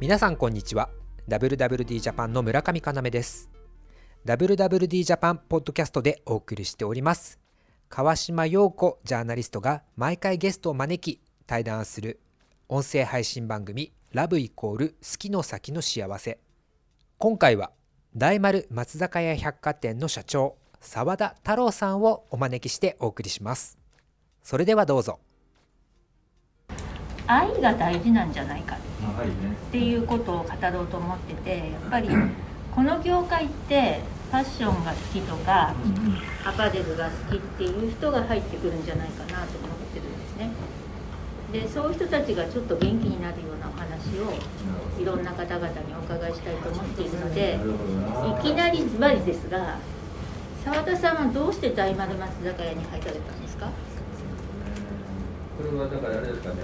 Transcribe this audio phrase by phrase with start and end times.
[0.00, 0.90] 皆さんこんにちは。
[1.26, 3.50] WWD ジャパンの村上かなめです。
[4.26, 7.40] WWD ジャパンポッドキャストでお送りしております。
[7.88, 12.20] 川島陽子ジャーナリストが毎回ゲストを招き対談する
[12.68, 16.38] 音声配信番組ラブイコール好きの先の幸せ。
[17.18, 17.72] 今回は
[18.14, 23.76] 大丸松坂屋百貨店の社長澤田太郎さんをお招きしてお送りします。
[24.44, 25.18] それではどうぞ。
[27.26, 28.78] 愛が大事なんじゃないか
[29.26, 29.26] っ
[29.72, 32.08] ていうことを語ろうと思っててやっぱり
[32.74, 35.74] この業界ってファッションが好きとか
[36.44, 40.50] アパレルが好きっていう人が入ってくるんじゃないかなと思ってるんですね。
[41.52, 47.58] でそういう人たちがちょっと元気になるようなお話をいろんな方々にお伺いしたいと思っているので
[48.38, 49.78] いきなりズバリですが
[50.62, 53.70] 澤田さんはどうして大丸松坂屋に入られたんですか？
[55.56, 56.56] これはだからあれですかね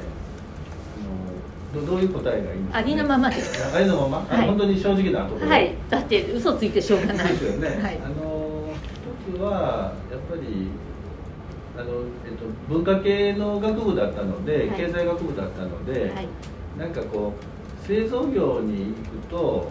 [1.74, 3.76] どどういう答えがいいんですか、ありのままです。
[3.76, 4.46] ありのまま、あはい。
[4.48, 5.50] 本当に正直なところ。
[5.50, 5.74] はい。
[5.90, 7.28] だって嘘ついてしょうがない。
[7.28, 7.98] ですよね、はい。
[8.04, 8.70] あの
[9.28, 10.68] 一つはやっぱり
[11.76, 11.84] あの、
[12.24, 14.68] えっと、文化系の学部だったので、はい。
[14.70, 16.28] 経済学部だったので、はい、
[16.78, 19.70] なんかこう製造業に行くと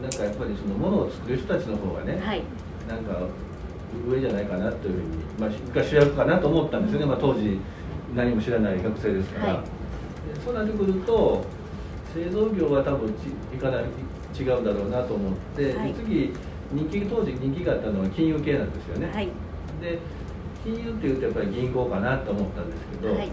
[0.00, 2.42] うなんかやっぱりそのものを作る人たちの方がね、ん、はい。
[2.88, 3.26] なんか
[4.08, 5.06] 上じゃないかなというふうに、
[5.38, 7.58] まあ、が主役かなと思ったんですよね、まあ、当時
[8.14, 9.62] 何も知らない学生ですから、はい。
[9.62, 9.70] で
[10.44, 11.44] そうなってくると
[12.14, 13.84] 製造業は多分ちいかない
[14.34, 15.94] 違うだろうなと思って、ではい。
[15.94, 16.32] 次
[16.72, 19.28] 人気当時人気があったのは金融系なんですよね、はい。
[19.80, 19.98] で
[20.64, 23.30] 金融っていうとやっぱり銀行かなと思ったんですけど、はい。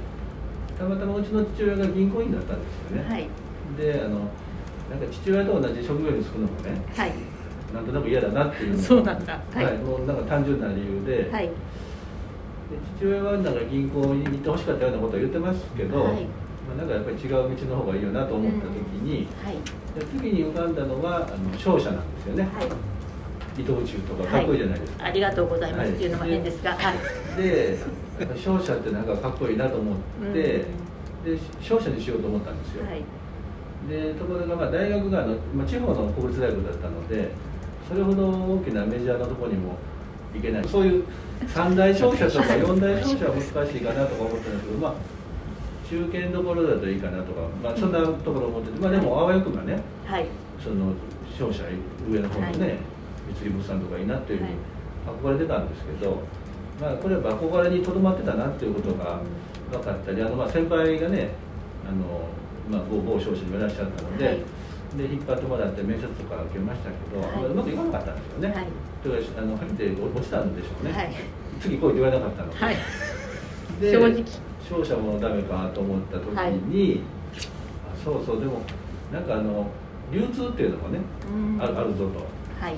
[0.78, 3.28] たまたまうちの父親が銀行員だったんですよね、はい。
[3.78, 4.19] であの
[4.89, 7.14] なんか父親と同じ職業に就くのもねはい。
[7.73, 8.84] なんとなく嫌だなっていうのが。
[8.84, 9.39] そうなんだ。
[9.53, 9.78] はい、はい。
[9.78, 11.45] もうなんか単純な理由で,、はい。
[11.45, 11.52] で
[13.00, 16.28] 父親はなんか銀行に行ってほしかったようなことは言ってますけど、はい
[16.72, 19.56] まあ、なんかやっぱり違う道の方がいいよなと思った時に、はい。
[20.00, 22.68] で次に浮かんだのはあの商社なんですよね、はい。
[23.62, 26.72] 伊藤忠とかかっこいいじゃないですか、ありがとうございますはいっていうのも変ですが。
[26.72, 27.42] はい。
[27.42, 27.78] で
[28.20, 29.98] やっぱり商社ってなんかかっこいいなと思っ
[30.34, 30.66] て、で
[31.62, 33.04] 商社にしようと思ったんですよ、はい。
[33.90, 37.31] でところがまあ大学があの、まあ、地方の国立大学だったので
[37.88, 39.76] それほど大きなメジャーなところにも
[40.34, 40.68] 行けない。
[40.68, 41.04] そういう
[41.48, 44.94] 三大商社とか四大商社は難しいかなとか思ったんですけどまあ
[45.91, 50.25] 中堅どころだといいかなとか、まあ、そんなところ思ってて、まあ、でもあわよくばねはい。
[50.63, 50.94] その
[51.38, 51.63] 商社
[52.09, 52.78] 上の方のね、はい。
[53.35, 54.51] 三井物産とかいいなっていうふうに
[55.35, 56.24] 憧れてたんですけど、
[56.80, 59.19] まあ、これは憧れにとどまってたなっていうことが
[59.69, 61.30] 分かったりあのまあ先輩がね
[61.84, 62.24] あの、
[62.69, 64.38] まあ、某某商社にもいらっしゃったので,、はい。
[64.96, 67.35] で引っ張ってもらって面接とか受けましたけど、はい。
[67.35, 68.47] まあうまくいかなかったんですよね。
[68.56, 68.68] はい。
[69.03, 71.12] というかあの入って落ちたんでしょうね、はい。
[71.59, 72.75] 次来いって言われなかったので,、はい。
[73.81, 76.26] で正直商社もダメかと思った時
[76.70, 77.02] に、
[77.36, 78.62] あそうそうでも
[79.12, 79.68] なんかあの
[80.12, 81.00] 流通っていうのもね、
[81.30, 81.62] うん。
[81.62, 82.20] あるあるぞと。
[82.59, 82.76] はい。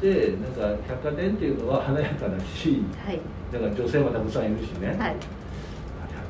[0.00, 3.20] でなんか百貨店っていうのは華やかだしはい。
[3.50, 5.16] だから女性もたくさんいるしね、はい。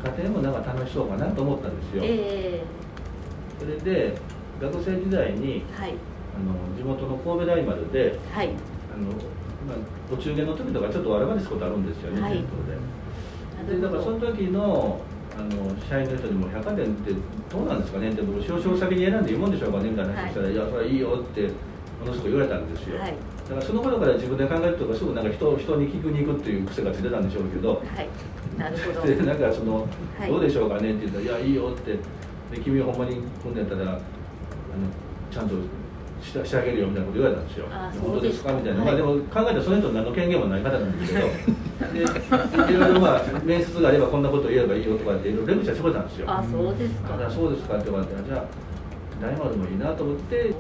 [0.03, 2.63] 百貨店もなんか楽しそうかなと思ったんですよ、え
[3.59, 4.15] それで
[4.61, 5.95] 学生時代にーはい。
[6.37, 8.51] あの地元の神戸大丸ではい。
[8.95, 9.09] あの、
[9.67, 12.33] まあ、お中元の時とかちょっとアルバイトすることあるんですよね、はい。
[12.35, 12.86] 店頭で
[13.69, 15.01] でだからその時の
[15.37, 17.13] あの社員の人にも百貨店って
[17.51, 18.11] どうなんですかね？
[18.11, 19.81] って僕少々先に選んで言うもんでしょうか？
[19.81, 21.43] ねみたいな話したら、い、やそれはいいよって
[22.01, 23.15] ものすごく言われたんですよ、はい。
[23.49, 27.75] だからその頃から自分で考えるとかすぐなんか人人に聞くに行くっていう癖がついてたんでしょうけど。
[27.75, 28.09] はい。
[28.57, 29.03] なるほど。
[29.07, 29.87] でなんかその、
[30.19, 30.31] はい。
[30.31, 30.93] どうでしょうかね？
[30.93, 31.99] って言ったら「いやいいよ」って。
[32.47, 34.01] で君はほんまに今度やったらあの
[35.33, 35.57] ちゃんと
[36.27, 37.67] してしてあげるよみたいなこと言われたんですよ。
[37.71, 38.51] あ本当ですか。
[38.51, 38.75] そうですか？
[38.75, 41.27] みたいな、まあ、でも考えたらその人何の権限もない方なんですけど
[41.93, 46.27] でいろいろまあ面接があればこんなこと言えばいいよとかっていろいろレクチャーしてくれたんですよ。
[46.31, 47.15] あそうですか。
[47.15, 48.45] あそうですかって言われてじゃあ
[49.23, 50.55] 大丸もいいなと思ってで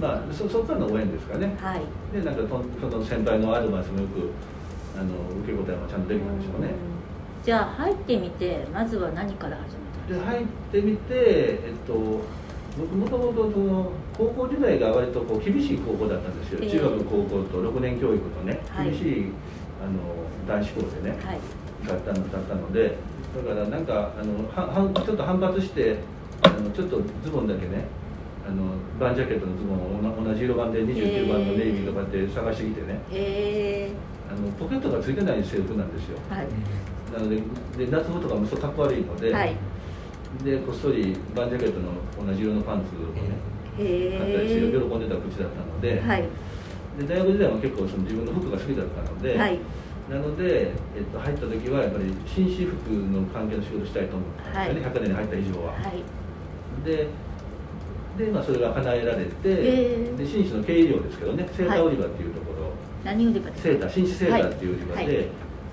[0.00, 1.56] まあ、そそっからのご縁ですかね。
[1.60, 1.80] はい。
[2.12, 4.30] でなんかとその先輩のアドバイスもよく
[4.98, 6.74] あの受け答えもちゃんとできたんでしょうね。
[7.42, 10.30] じゃあ入ってみてまずは何から始めたんですか？
[10.30, 11.94] で入ってみてえっと
[12.78, 16.70] 僕もともとその高校時代が割とこう厳しい高校だったんですよ、ええ。
[16.70, 18.90] 中学高校と6年教育とねはい。
[18.90, 19.32] 厳しい、
[19.82, 20.00] あの
[20.46, 21.38] 男子校でね、はい。
[21.86, 22.96] だったのだったので
[23.36, 25.98] だからなんかあのははちょっと反発して
[26.42, 27.84] あのちょっとズボンだけね
[28.46, 33.90] あのバンジャケットのズボンを同同じ色版で29番のネイビーとかって探してきてね、へえ。
[34.30, 36.18] あのポケットがついてない制服なんですよ。
[36.28, 36.46] はい。
[37.12, 37.36] なので
[37.86, 39.56] で夏服とかもそうかっこ悪いので、はい。
[40.44, 46.24] でこっそりバンジャケットの同じ色のパンツをねへ買ったりして喜えんでた口だったので,、はい。
[46.98, 49.58] で大学時代も結構その自分の服が好きだったので、はい。
[50.10, 54.82] なので、えっと、入った時はやっぱり紳士服の関係の仕事したいと思ったんですよね、はい。
[54.82, 55.72] 百貨店に入った以上は。
[55.72, 56.02] はい。
[56.84, 57.06] で
[58.18, 62.68] で、まあ、それが叶えられて、えーで紳士の経営料ですけどねセーター売り場っていうところ、
[63.04, 63.68] 何売り場ですか？
[63.70, 65.16] セーター紳士セーターっていう売り場で、はい。
[65.16, 65.26] はい。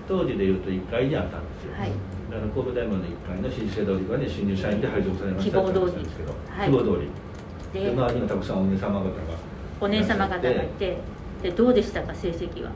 [0.08, 1.92] 当時でいうと1階にあったんですよ、はい。
[2.32, 6.70] だから神戸大門の1階の紳士セーター売り場に新入社員で配属されましたって話なんですけど、はい。
[6.70, 7.08] 希望通り。
[7.08, 7.12] で
[7.74, 9.12] で周りにもたくさんお姉様方が
[9.82, 10.98] お姉様方がいて
[11.42, 12.72] でどうでしたか成績は？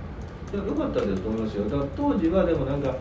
[0.54, 1.64] いや良かったですと思いますよ。
[1.66, 2.96] だから当時はでもなんか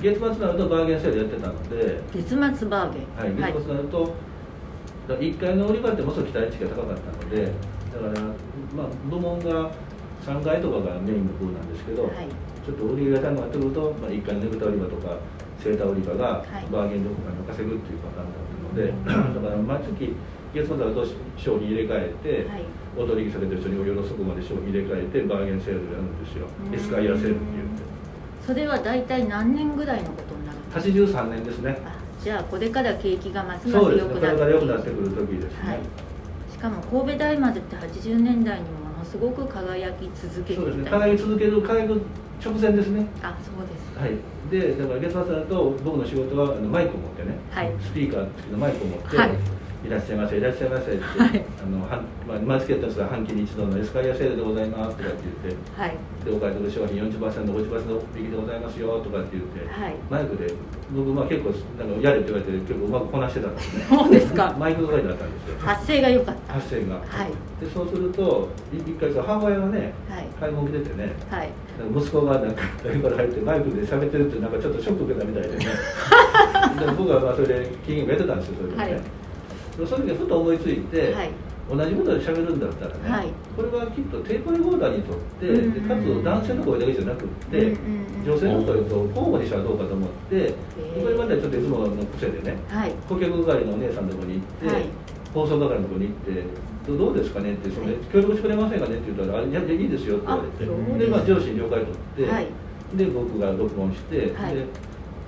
[0.00, 2.00] 月末になるとバーゲンセールやってたので。
[2.12, 2.38] 月末
[2.68, 3.40] バーゲン？
[3.40, 4.12] はい、月末になると、だか
[5.08, 8.20] ら1階の売り場ってものすごく期待値が高かったのでだから、
[8.76, 9.70] まあ、部門が
[10.26, 12.28] 3階とかがメインの部なんですけど、はい。
[12.66, 15.16] ちょっと売り上げが高くなってくると、まあ、1階のねぶた売り場とか
[15.62, 16.66] セーター売り場がはい。
[16.70, 20.12] バーゲンでお金を稼ぐっていうパターンだったので、だから毎月
[20.56, 21.04] 月末になると
[21.36, 22.62] 商品入れ替えて、はい。
[22.96, 26.46] お取引されてる人におよろそこまで商品入れ替えてバーゲンセールをやるんですよ。
[26.66, 26.74] うん。
[26.74, 27.86] エスカイアセールって言って
[28.46, 31.78] それは大体何年ぐらいのことになるんですか83年ですね。
[31.84, 35.80] あじゃあこれから景気がますます良くなってから良くなってくる時ですね、はい、
[36.50, 40.90] しかも神戸大丸って80年代にものすごく輝き続けてそうですね。
[40.90, 42.00] 輝き続ける輝く
[42.42, 43.06] 直前ですね。
[43.22, 43.98] あそうです。
[43.98, 44.16] はい。
[44.50, 47.72] でだから月末になると僕の仕事はあのマイクを持ってね、はい。
[47.80, 49.30] スピーカーのマイクを持って、はい
[49.86, 51.44] いらっしゃいませいらっしゃいませって、はい。
[51.62, 55.94] あのはんまあ、毎月やったんですが半期に一度のエスカイアセールでございますとかって言ってはい。
[56.24, 59.94] でお買い取り商品 40%50% 引きでございますよとかって言って、はい。
[60.10, 60.52] マイクで
[60.90, 63.84] 僕まあ結構なんかやれって言われて結構うまくこなしてたんですね。
[63.90, 64.54] そうですか？
[64.58, 65.56] マイク係だったんですよ。
[65.62, 66.54] 発声が良かった。
[66.54, 67.30] 発声が、はい。
[67.64, 70.26] でそうするとい一回さ母親がねはい。
[70.40, 71.48] 買い物来ててねはい。
[71.78, 75.64] なんか息子がなんか誰から入ってマイクで喋ってるってなんかちょっとショック受けたみたいでね。
[76.80, 79.02] で僕はまあそれで金融やってたんですよそれでね、はい
[79.78, 81.30] でその時ふと思いついて、はい。
[81.68, 83.28] 同じことで喋るんだったらね、はい。
[83.56, 88.24] これはきっとテープレコーダーにとって、うんでかつ男性の声だけじゃなくって、うんうんうん。
[88.24, 92.92] 女性の声と交互にしたらどうかと思って、へーこれまではちょっといつもの癖でねはい。
[93.08, 94.86] 顧客係のお姉さんのところに行って、はい。
[95.34, 96.42] 放送係のところに行って
[96.86, 97.96] どどうですかねってそれ、はい。
[98.14, 102.46] 協力してくれませんかねって言ったら「あいやいやいいですよ」って言われてで、まあ、上司に了解取って、はい。
[102.94, 104.54] で僕が録音して、はい。
[104.54, 104.64] で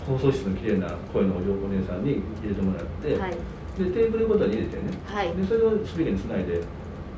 [0.07, 3.37] 放送室の綺麗な声のお嬢お姉さんに入れてもらって、はい
[3.79, 6.55] でテープレコーダーに入れてね、はいでそれをスピーカーにつないで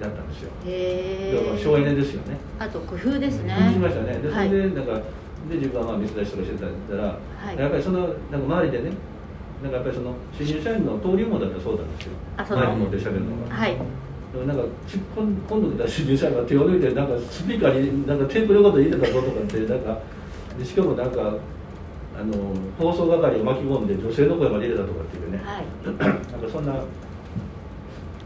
[0.01, 0.51] やったんですよ。
[0.67, 2.37] へだからえ省エネですよね。
[2.59, 4.19] あと工夫ですねしましたね。
[4.19, 4.95] でそはいれでなんか、
[5.49, 7.19] で自分はまあ水出しとかしてたら、は
[7.53, 8.91] いやっぱりそのなんか周りでね、
[9.63, 12.13] なんかやっぱりその新入社員の登竜門だったそうなんですよ。
[12.37, 13.57] あそのマイク持って喋るのが。
[13.57, 13.77] はい
[14.31, 19.99] でもなんかち今今度来た新入社員が手を抜いてなんかスピーカーになんかテープレコーダー入れてたぞとかってなんか
[20.57, 21.35] でしかもなんか
[22.19, 22.35] あの
[22.79, 26.73] 放送係を巻き込んで女性の声まで入れたとかっていうね、はい なんかそんな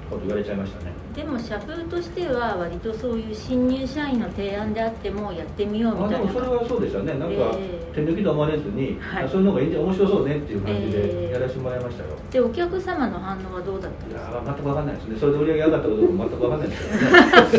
[0.09, 0.93] こと言われちゃいましたね。
[1.15, 6.17] でも社風としては割とそういう新入社員の提案であってもやってみようみたいな。
[6.17, 9.25] あでもそれはそうでしたね、なんかええ手抜きと思われずに、はい。
[9.25, 11.27] あそういうのがいいん面白そうねっていう感じええ。
[11.29, 12.11] でやらせてもらいましたよ。
[12.33, 14.33] でお客様の反応はどうだったんいですか？
[14.35, 16.77] やー全く分かんないですね、それで売り上げ上がったことも全く分かんないで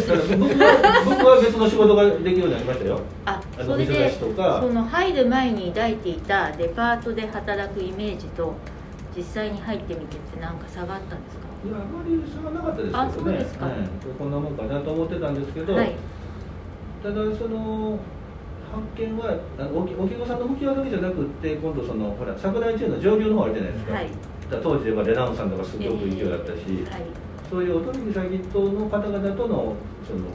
[0.02, 3.00] すけどね、僕 は僕は別の仕事ができるようになりましたよ。
[3.26, 4.60] あそれでしとか。
[4.62, 8.54] その入る前に抱いていたデパートで働くイメージと
[9.16, 11.45] 実際に入ってみてってなんか差があったんですか？
[11.66, 13.66] いや、あまり差がなかったですけどね、あそうですか。
[13.66, 13.76] はい
[14.20, 15.96] こんなもんかなと思ってたんですけど、はい。
[17.02, 18.00] ただ、その
[18.72, 24.08] 発見は、あのおきお客さんの向き合うだけじゃなくって、今度、そのほら桜井中の上流の方あるじゃないですか、はい。
[24.62, 26.60] 当時で言えばレナウンさんとかすごく勢いだったし。
[26.68, 27.02] えーはい。
[27.50, 30.26] そういうお取引先等の方々とのその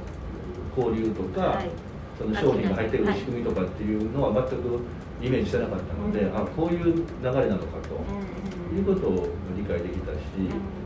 [0.77, 1.71] 交流とか、はい。
[2.17, 4.79] その商品が入ってくる仕組みとかっていうのは全く
[5.23, 7.45] イメージしてなかったので、うんあこういう流れなのか
[7.89, 10.80] と、うんいうことを理解できたし、うん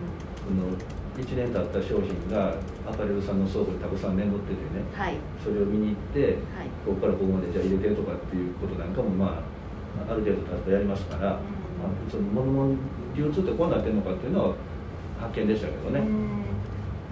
[0.44, 0.76] その
[1.16, 2.54] 1年経った商品が
[2.86, 4.84] アパレルさんの倉庫にたくさん眠っててね。
[4.92, 5.16] はい。
[5.42, 6.20] それを見に行って
[6.52, 6.68] はい。
[6.84, 9.40] ここからここまでじゃあ入れてとかっていうことなんかもま
[10.06, 11.34] あある程度経ってやりますから、うん。
[11.34, 11.40] あ
[12.10, 12.76] その物の
[13.14, 14.54] 流通ってこうなってるのかっていうのは
[15.20, 16.00] 発見でしたけどね。
[16.00, 16.44] うん。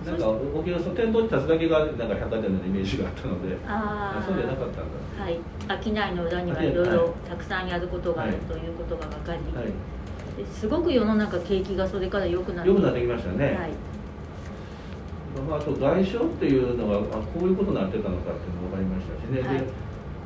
[0.04, 4.26] なんかお客さん店頭に立つだけがなんか百貨店のイメージがあったので、あー。
[4.26, 5.22] そうじゃなかったんだ。
[5.22, 5.38] はい、
[5.84, 9.70] 商いの裏にはいろいろたくさんやることがあるということが分かり、はい。
[10.36, 13.44] ですごく世の中景気がそれから良くなって良くなってきましたね。
[13.46, 13.70] はい、
[15.48, 19.58] まあ、あと外商っていうのがあこういうことになってたのかっていうのが分かりましたしね、はい。
[19.60, 19.66] で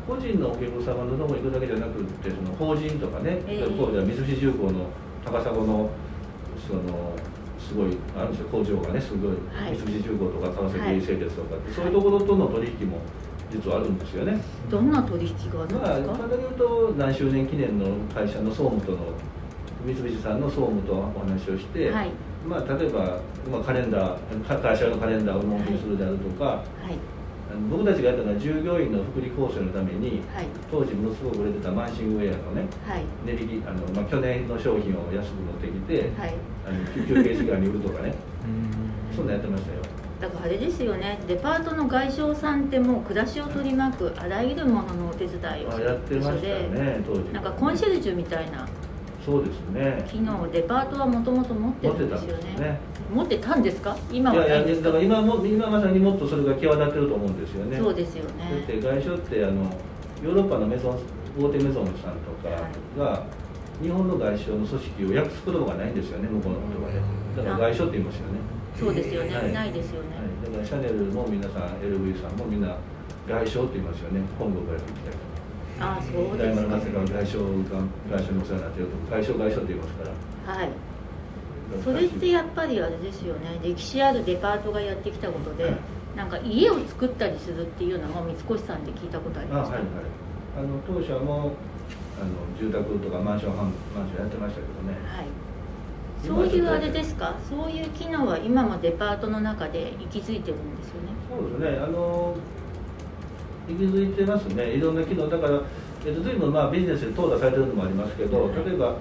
[0.06, 3.76] 個人のお客様のところに行くだけじゃなくってその法人とかね、ええ。
[3.76, 4.86] こうじゃ三菱重工の
[5.25, 5.90] 高砂の
[6.66, 7.14] その
[7.58, 9.76] すごいあるんですよ工場がねすごい、はい。
[9.76, 12.98] 三菱重工とか川崎はい製鉄とかって、そういうところとの取引も
[13.50, 14.40] 実はあるんですよね。
[14.70, 18.98] どんな取引があるんまあ、ですか、簡単に言うと何周年記念の会社の総務との
[19.86, 22.10] 三菱さんの総務とお話をして、はい。
[22.46, 26.98] まあ、例えば、まあ、カレンダーか会社のカレンダーを納品するであるとか、はい。
[27.48, 30.46] あの僕たちがやったのは従業員の福利厚生のためにはい。
[30.68, 33.04] 当時ものすごく売れてたマンシングウェアのねはい。
[33.24, 36.34] 値引きあの、まあ、去年の商品を安く持ってきて、はい。
[36.66, 38.14] あの休憩時間に売るとかね。
[39.14, 39.82] そんなんやってましたよ。
[40.20, 41.18] だからあれですよね。
[41.28, 48.66] デパートの外商さんってもう暮らしを取り巻くあらゆるもののお手伝いをすあやるってましたよね当時なんかコンシェルジュみたいな
[49.26, 50.06] そうですね。
[50.09, 52.45] 機能をデパートはもともと持ってるんですよね。
[52.61, 52.78] ね。
[53.12, 53.97] 持ってたんですか？
[54.12, 54.90] 今いはないんですか？
[54.90, 57.76] やいやだから今も今まさにもっとそれが際立ってると思うんですよね。
[57.76, 59.64] そうですよだっねて外商ってあの
[60.23, 60.99] ヨーロッパのメゾン
[61.42, 62.54] 大手メゾンさんとか
[62.97, 63.26] が、
[63.83, 67.42] 日本の外商の組織を訳す言葉がないんですよね向こうの言葉で。
[67.42, 68.38] だから外商って言いますよね、
[68.78, 69.52] そうですよね、はい。
[69.52, 72.78] ないですよね、はい、だからシャネルも皆さん LV さんもみんな
[73.28, 74.23] 外商って言いますよね。
[74.38, 75.16] 本国から来たり
[75.80, 77.47] ああそうです大丸ね松川外商が
[78.11, 80.04] 外商にお世話になってると外商外商って言いますか
[80.47, 80.54] ら。
[80.54, 80.68] はい。
[81.85, 83.59] それってやっぱりあれですよね。
[83.62, 85.75] 歴史あるデパートがやってきたことで
[86.16, 90.04] なんか家を作ったりするっていうのも三越さんで聞いたことありますか、あはいはい。
[90.59, 91.52] あの当社も
[92.18, 93.73] あの住宅とかマンションマン
[94.09, 94.99] ションやってましたけどね。
[95.06, 95.26] はい。
[96.25, 97.35] そういうあれですか？
[97.50, 101.09] そういう機能は今もデパートの中で息づいてるんですよね。
[101.28, 101.78] そうですね。
[101.85, 102.35] あの
[103.68, 104.70] 息づいてますね。
[104.73, 105.28] いろんな機能。
[105.28, 105.61] だから、
[106.06, 108.96] えっと、随分まあビジネスで淘汰されてるのもありますけど、はい例えば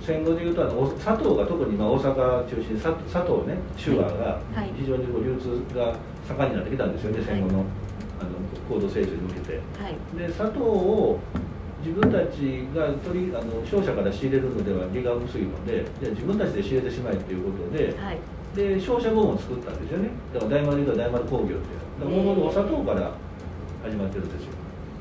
[0.00, 4.72] 戦後でいうとあのお砂糖が特にまあ大阪中心に砂砂糖ねシュガーがはい。
[4.78, 5.94] 非常にこう流通が
[6.26, 7.64] 盛んになってきたんですよね、戦後の
[8.18, 8.30] あの
[8.68, 9.60] 高度成長に向けて。
[9.78, 9.96] はい。
[10.16, 11.18] で砂糖を
[11.84, 18.18] 自分たちが取りあの商社から仕入れるのでは利が薄いのでで自分たちで仕入れてしまえということではい。
[18.56, 20.10] で商社部門を作ったんですよね。
[20.34, 21.60] だから大丸でいうと大丸工業っていう
[22.00, 23.12] だからもともとお砂糖から
[23.82, 24.50] 始まってるんですよ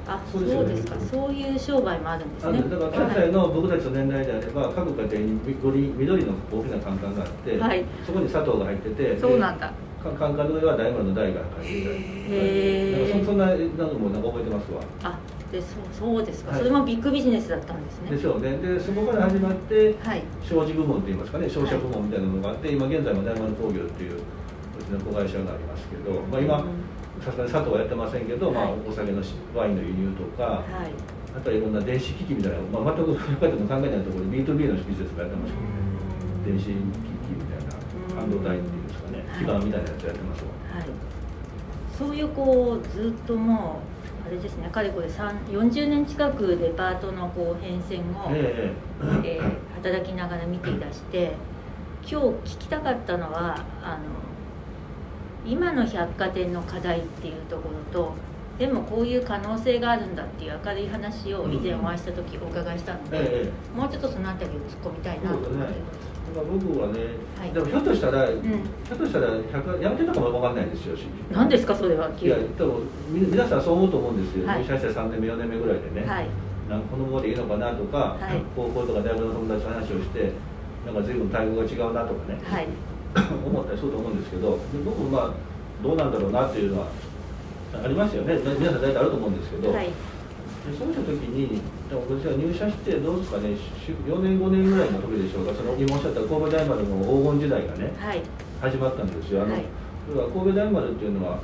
[0.07, 0.95] あそそううですか。
[1.11, 7.85] そういう商売もあるんですあねのだから関西の僕たちの年代であれば各家庭に緑緑の大きなカンカンがあって、はい。
[8.05, 9.67] そこに砂糖が入っててそうなんだ。
[9.67, 11.89] でカカンカンの上は大丸の台が書いていた。
[11.89, 11.95] り
[12.29, 13.09] へー。
[13.11, 14.81] なんかそそんなのもなんか覚えてますわ。
[15.03, 15.19] あ
[15.51, 16.59] でそうそうですか、はい。
[16.59, 18.11] それもビッグビジネスだったんですね。
[18.11, 18.57] でしょうね。
[18.57, 20.23] でそこから始まってはい。
[20.41, 21.47] 商事部門といいますかね。
[21.47, 24.17] 商社部門みたいなのがあって、今現在も大丸工業っていうう
[24.83, 26.63] ちの子会社がありますけど、まあ、今うん
[27.23, 30.91] さすがに佐藤はやってませんけど、まあはい、お酒のしワインの輸入とか、はい。
[31.35, 39.39] あとはいろんな電子機器みたいな、まあ、全く深いとも考えないところで B2B のビジネスもやってますけど、電子機器みたいな半導体っていうんですかね、はい。
[39.39, 40.49] 基板みたいなやつやってますわ。
[40.73, 40.85] はい、
[41.97, 43.81] そういうこうずっとも
[44.25, 48.73] うあれですねかれこれ3 40年近くデパートのこう変遷を、え。
[49.23, 51.31] えー働きながら見ていらして
[52.03, 54.28] 今日聞きたかったのはあの
[55.45, 58.13] 今の百貨店の課題っていうところと
[58.59, 65.55] でもこういう可能性があるんだっていう明るい話を以前お会いした時お伺いしたので、えええもうちょっとその辺りを突っ込みたいなと思って。
[65.55, 65.73] ます。
[66.29, 66.99] だから僕はね、
[67.39, 67.53] はい。
[67.53, 68.43] でもひょっとしたら、ん。
[68.43, 70.97] ひょっとしたら100やめてたかもわかんないんですよ。
[71.31, 74.61] 何ですかそれはいや、多分み皆さんそう思うと思うんですよ、はい。
[74.61, 76.27] 入社して3年目、4年目ぐらいでね、はい。
[76.67, 78.43] なんかこのままでいいのかなとか、はい。
[78.57, 80.33] 高校とか大学の友達と話をして、
[80.85, 82.67] なんか随分待遇が違うなとかね、はい
[83.45, 85.33] 思ったりすると思うんですけど、で僕もまあ、
[85.81, 86.87] どうなんだろうなっていうのは
[87.83, 89.85] ありますよね、皆さん大体あると思うんですけど、はい。
[89.85, 89.93] で
[90.77, 93.55] そうした時に、でも私は入社してどうですかね、
[94.05, 98.21] 4年、5年ぐらいの時でしょうか、その今おっしゃった神戸大丸の黄金時代がね、はい。
[98.61, 99.43] 始まったんですよ。
[99.43, 99.63] あのはい。
[100.33, 101.39] 神戸大丸っていうのは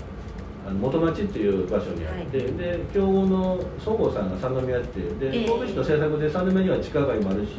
[0.68, 2.48] あの元町っていう場所にあって、はい。
[2.58, 5.48] で競合のそごうさんが三宮ってで、ええ。
[5.48, 7.52] 神戸市の政策で三宮には地下街もあるし、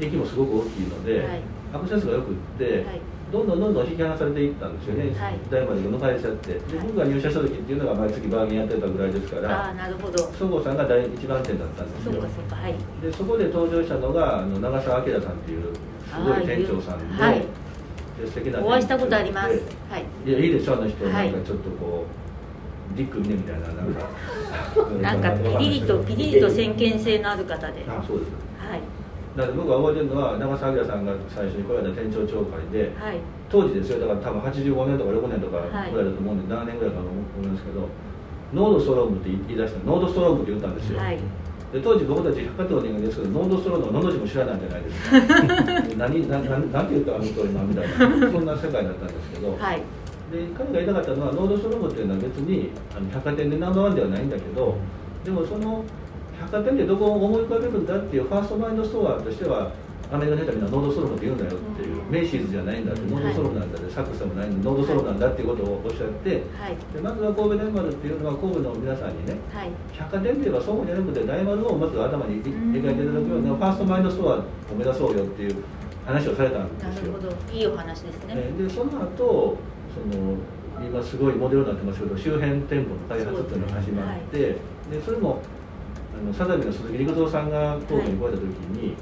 [0.00, 1.40] 駅もすごく大きいので、はい。
[1.74, 5.38] アクセスが良くって、はいどんどんどんどん引き離されていったんですよね、はい。
[5.50, 6.54] 大丸が抜かれちゃって。
[6.54, 6.86] ではい。
[6.86, 10.18] 僕が入社した時っていうのが毎月バーゲンやってたぐらいですかあらあなるほど。
[10.32, 12.12] そごうさんが第一番店だったんですよ。
[12.12, 12.74] そうかそうかはい。
[13.02, 15.74] でそこで登場したのがあの長澤明さんっていう
[16.06, 17.40] すごい店長さんで,、はい。
[17.40, 19.48] で素敵なお会いしたことあります。
[19.50, 20.04] ではい。
[20.26, 21.32] いやいいでしょあの人、はい。
[21.32, 22.06] なんかちょっとこ
[22.94, 24.08] うディック・ミネみたいななんか。
[25.04, 27.84] なんかピリリとピリリと先見性のある方で。
[27.86, 28.28] あそうです。
[28.30, 28.57] はい
[29.38, 33.22] だから僕が覚えてるのは長澤明さんが最初に来られた店長長会ではい。
[33.46, 35.92] 当時ですよだから多分85年とか6年とかはい。
[35.94, 37.86] ぐらいだと思うんで、7年ぐらいかと思うんですけど
[38.50, 41.18] ノードストロームって言い出したノードストロームって言ったんですよ、はい。
[41.70, 45.94] で当時僕たち百貨店の人間ですけどノードストロームののの字も知らないじゃないですか。
[46.02, 47.94] 何何何何て言ったあの人今みたいな
[48.26, 49.82] そんな世界だったんですけど、はい。
[50.32, 54.76] で彼が言いたかったのはノードストロームっていうのは別にあの百貨店でナンバーワンではないんだけど
[55.24, 55.84] でもその
[56.40, 59.72] 百貨店でどこを思い浮かべるんだっていう first mind store としては
[60.10, 62.10] アメリカの人はみんなノードストロームって言うんだよっていう、うん。
[62.10, 66.76] メイシーズじゃないんだってノードストロームなんだって、サックスでもないんだノードストロームなんだっていうことをおっしゃってはい。
[66.94, 69.70] でまずは神戸大丸っていうのは神戸の皆さんにねはい。
[69.92, 74.42] 百貨店っていえばそうじゃなくて大丸をまず頭に描いていただくような first mind store を
[74.72, 75.64] 目指そうよっていう
[76.06, 76.88] 話をされたんですよ。
[76.88, 77.18] なるほ。
[77.20, 77.52] ど。
[77.52, 78.32] いいお話ですね。
[78.32, 79.58] えーでその後
[79.92, 80.40] その
[80.80, 84.56] 今すごいモデルになってますけど周辺店舗の開発っていうのが始まってで
[85.04, 85.57] それもあ
[86.24, 88.94] のサザビの鈴木陸蔵さんが神戸に来られた時に、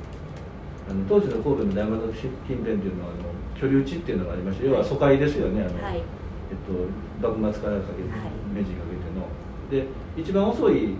[0.88, 5.96] あの当時の神戸の大丸の近辺っていうのはあの居留地っていうのがありまして要は疎開ですよねあの、はい。
[5.96, 8.08] えっと、幕末からかけて、
[8.54, 9.84] 明治にかけての。
[9.84, 10.94] で一番遅い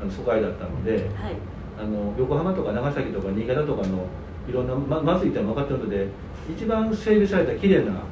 [0.00, 1.34] あの疎開だったのではい。
[1.80, 4.04] あの横浜とか長崎とか新潟とかの
[4.46, 6.08] いろんなままずいって分かってるので
[6.54, 8.02] 一番整備された綺麗な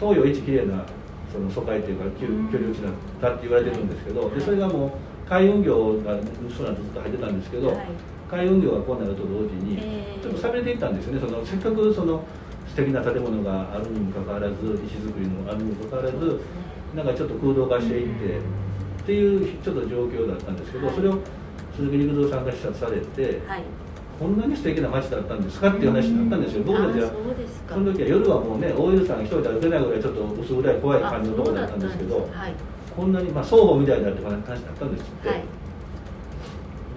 [0.00, 0.84] 東洋一綺麗な
[1.30, 4.90] その疎開っていうか居留地だったって言われてるんですけどでそれがもう
[5.28, 6.18] 海運業が
[6.54, 7.86] そうなんずっと入ってたんですけど、はい。
[8.30, 10.22] 海運業がこうなると同時にえー。
[10.22, 12.24] ちょっと寂れていったんですよねそのせっかくその
[12.68, 14.54] 素敵な建物があるにもかかわらず
[14.86, 16.40] 石造りのあるにもかかわらず
[16.94, 18.40] なんかちょっと空洞化していってっ
[19.04, 20.96] ていうちょっと状況だったんですけど、はい。
[20.96, 21.18] それを
[21.76, 23.64] 鈴木陸蔵さんが視察されて、はい。
[24.20, 25.68] こんなに素敵な街だったんですか？
[25.68, 27.08] っていう話になったんですよ、僕たちは。
[27.08, 32.28] あその時は夜はもうね大泉さんが一人で歩けないぐらいちょっと薄暗い怖い感じのところだったんですけど
[32.96, 35.38] こんなに、まあ、双方みたいだって話になったんですって、はい。
[35.38, 35.44] で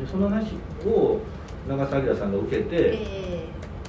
[0.09, 1.19] その話を
[1.67, 3.47] 長澤明さんが受けて、え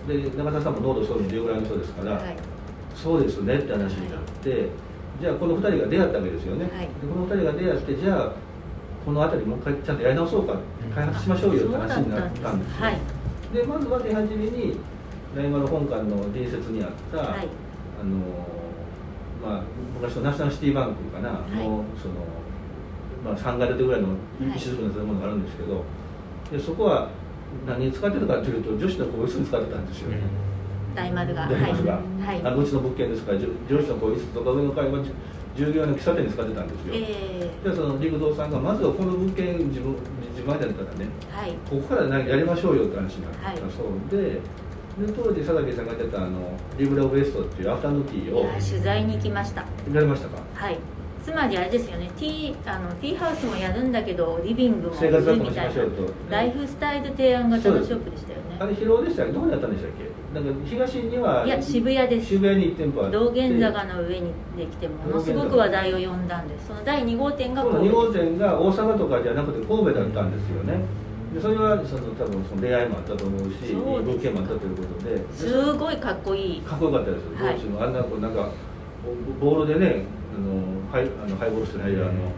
[0.09, 2.37] で長澤さんも濃度そういうのぐらいの人ですから、ーはい。
[2.95, 4.69] そうですねって話になって、
[5.21, 6.87] じゃあこの2人が出会ったわけですよね、はい。
[6.87, 8.33] でこの2人が出会ってじゃあ
[9.05, 10.57] この辺りもう一回ちゃんとやり直そうか
[10.95, 12.85] 開発しましょうよって話になったんですよ。
[12.85, 12.99] はい。
[13.55, 14.77] でまずは手始めに
[15.35, 17.49] 大丸本館の隣接にあった、はい。
[18.01, 18.66] あの
[19.47, 19.63] まあ、
[19.95, 21.33] 昔のナショナルシティバンクかな、い。
[21.57, 22.27] のその、
[23.25, 24.09] まあ、3階建てぐらいの
[24.57, 25.85] 石造りの建物があるんですけど、
[26.51, 27.09] でそこは
[27.67, 30.11] 何に使ってたかというと女子の更衣室に使ってたんですよ。
[30.11, 30.19] ね、
[30.95, 31.47] 大丸が。
[31.47, 32.43] 大丸が、はい。
[32.43, 35.05] あのうちの物件ですから女女子の更衣室とか上の階は
[35.57, 39.97] 従業員の喫茶店に使ってたんですよ、えでその陸道さんがまずはこの物件自分
[40.37, 41.53] 自前だったらねーはい。
[41.71, 43.49] ここから何やりましょうよって話になった。
[43.49, 43.57] はい。
[43.57, 44.11] そう。
[44.11, 44.41] で,、
[44.99, 46.41] で当時佐竹さんがやってたあの
[46.79, 49.61] リブラ・オブ・エストっていうアフタヌーンティーを取材に行きました。
[49.93, 50.39] やりましたか？
[50.55, 50.79] はい。
[51.23, 52.09] つまりあれですよね。
[52.17, 56.13] ティーあのティーハウスもやるんだけどリビングも生活みいなしたましょうと。
[56.31, 58.57] ライフスタイル提案型のショップでしたよね。
[58.59, 60.41] あれ広尾でしたっけどこにあったんでしたっけ？
[60.41, 62.27] なんか東にはいや渋谷です。
[62.29, 66.69] 渋谷に1店舗あ道玄坂の上にできてものすごく話題を呼んだんです。
[66.69, 70.81] その第2号店がその2号店が大阪とかじゃなくて神戸だったんですよね
[71.37, 75.17] でそれはその多分その出会いもあったと思うしいい物件もあったということで。
[75.17, 76.61] ですごいかっこいい。
[76.63, 77.61] かっこよかったですよ、はい。
[77.61, 78.49] のあんなこうなんか
[79.39, 82.33] ボールでねあのハイあのハイボールしてないあの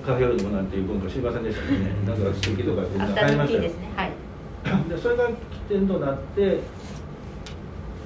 [0.00, 3.60] カフェオレでもなんていう文化知りませんでしたけどねなんか素敵とかってアフタヌーンティーよ。
[3.60, 3.88] ですね。
[3.96, 4.88] はい。
[4.88, 5.34] でそれが起
[5.68, 6.58] 点となって、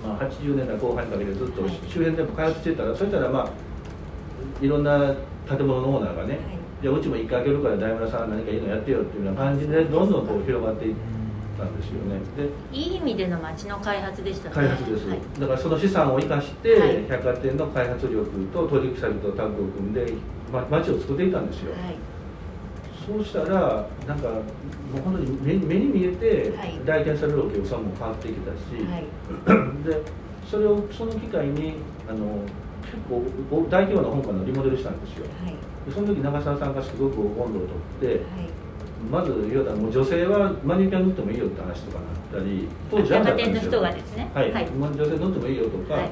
[0.03, 1.71] まあ、80年代後半にかけてずっとはい。
[1.87, 3.51] 周辺店舗開発してたら、そしたらまあ
[4.61, 5.15] いろんな
[5.47, 10.95] 建物のオーナーがね、はいじゃあうちも一回開けるから大村さん何かいいのやってよっていうような感じでどんどんこう広がっていっ
[11.57, 12.21] たんですよね。
[12.37, 14.51] でいい意味での街の開発でした。
[14.51, 15.19] ね開発です、はい。
[15.41, 17.07] だからその資産を生かして、はい。
[17.09, 20.13] 百貨店の開発力と取引先とタッグを組んで、
[20.53, 21.97] ま、街を作っていったんですよ、はい。
[23.07, 24.41] そうしたらなんかも
[24.99, 26.79] う本当に目目に見えてはい。
[26.85, 29.05] 来店されるお客さんも変わってきたし、はい。
[29.89, 30.03] で
[30.47, 32.43] それをその機会にあの
[32.87, 35.27] 結構お大規模な本館のリモデルしたんですよ。
[35.45, 35.55] はい。
[35.55, 38.19] でその時長澤さんがすごく温度をとってはい。
[39.11, 43.71] まず言うたらもう女性はマニキュア塗ってもいいよって話とかなったり当時百貨なかったんですよ。
[43.71, 44.31] 店の人がですね。
[44.35, 44.71] はい、はい。
[44.71, 46.11] まあ女性塗ってもいいよとか、はい。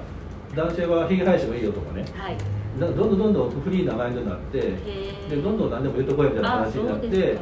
[0.54, 2.04] 男性はひげ生やしてもいいよとかね。
[2.14, 2.36] はい。
[2.78, 7.38] どんどんどんどんフリーなマインドになってでどんどん何でも言うとこいみたいな話になってで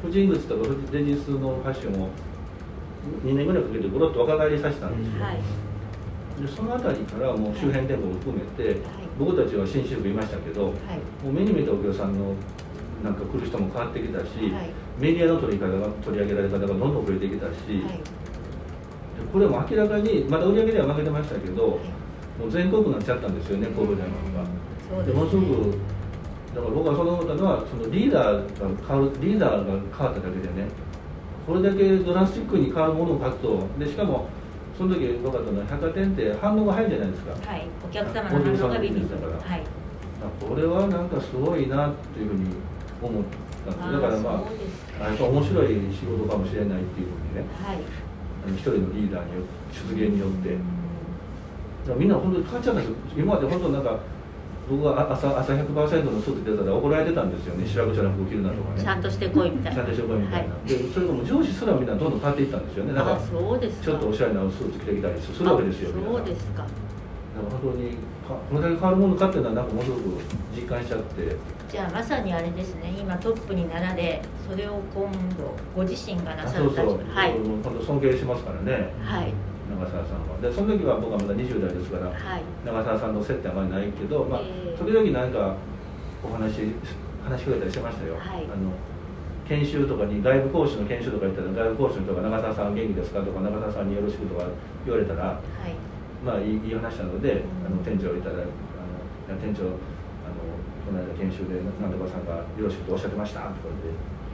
[0.00, 2.08] 婦人靴とかレディースのファッションを
[3.24, 5.40] 2年ぐらいかけてゴロッと若返りさせたんですよ、はい
[6.40, 8.76] でその辺りからもう周辺店舗を含めて、
[9.18, 10.72] 僕たちは新宿いましたけど、はい。
[11.24, 12.34] もう目に見たお客さんの
[13.04, 14.70] なんか来る人も変わってきたし、はい。
[14.98, 17.98] メディアの取り方が取り上げられ方がどんどん増えてきたし、はい。
[17.98, 18.02] で
[19.32, 21.78] これも明らかにまだ売り上げでは負けてましたけど、
[22.38, 25.04] もう全国区になっちゃったんですよね神戸大学が。
[25.04, 25.78] でものすごく
[26.54, 30.68] だから僕はその思ったのはそのリーダーが変わるリーダーが変わっただけでね
[31.46, 34.28] これだけドラスティックに変わるものを書くとでしかも
[34.82, 37.66] その時分かったのは百貨店って反応が早いじゃないですか、はい。
[37.86, 39.62] お客様の反応がビビッとはい。
[40.42, 42.50] これはなんかすごいなっていうふうに
[43.00, 43.22] 思っ
[43.62, 44.42] たんですだからま
[45.00, 47.46] ああやっぱ面白い仕事かもしれないっていうふうにね。
[47.62, 47.78] はい。
[47.78, 50.50] あの一人のリーダーによ出現によって。
[50.50, 52.96] だからみんな本当に変わっちゃったんですよ。
[53.22, 54.00] 今まで本当なんか
[54.70, 57.66] 僕が朝朝100%のスーツ出たら怒られてたんですよね。
[57.66, 58.82] 白くちゃな服着るなとかね。
[58.82, 59.76] ちゃんとしてこいみたいな。
[59.76, 60.68] ちゃんとしてこいみたいな、はい。
[60.68, 62.92] でそれがもう上司すらみんなどんどん変わっていったんですよね。
[62.92, 63.84] なんかあそうですか。
[63.84, 66.62] ちょっとおしゃれなスーツ着てきたりするわけですよそうですか。
[66.62, 66.74] だか
[67.42, 67.90] ら本当に
[68.22, 70.02] かこれだけ変わるものかっていうのはなんかものすごく
[70.54, 71.36] 実感しちゃって。
[71.68, 72.94] じゃあまさにあれですね。
[72.98, 77.34] 今トップになられそれを今度ご自身がなあさるそうそう、はい。
[77.84, 78.92] 尊敬しますからね。
[79.02, 79.32] はい
[79.78, 80.36] 長澤さんは。
[80.40, 82.42] でその時は僕はまだ20代ですからはい。
[82.64, 85.54] 長澤さんの接点あまりないけど、まあえー時々なんか
[86.24, 86.72] お話
[87.22, 88.44] 話しくれたりしてましたよ、はい。
[88.46, 88.72] あの
[89.48, 93.20] 研修とかに外部講師の研修とか行ったら外部講師の人が長澤さん元気ですか？
[93.22, 94.46] とか長澤さんによろしくとか
[94.86, 95.74] 言われたらはい。
[96.24, 97.66] まあいいいい話なので、うん。
[97.66, 99.66] あの店長いたらあの店長
[100.24, 100.42] あの
[100.86, 103.54] この間研修でなんとかさんがよろしくとおっしゃってましたとか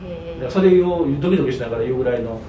[0.03, 2.41] 言ってそれをドキドキしながら言うぐらいの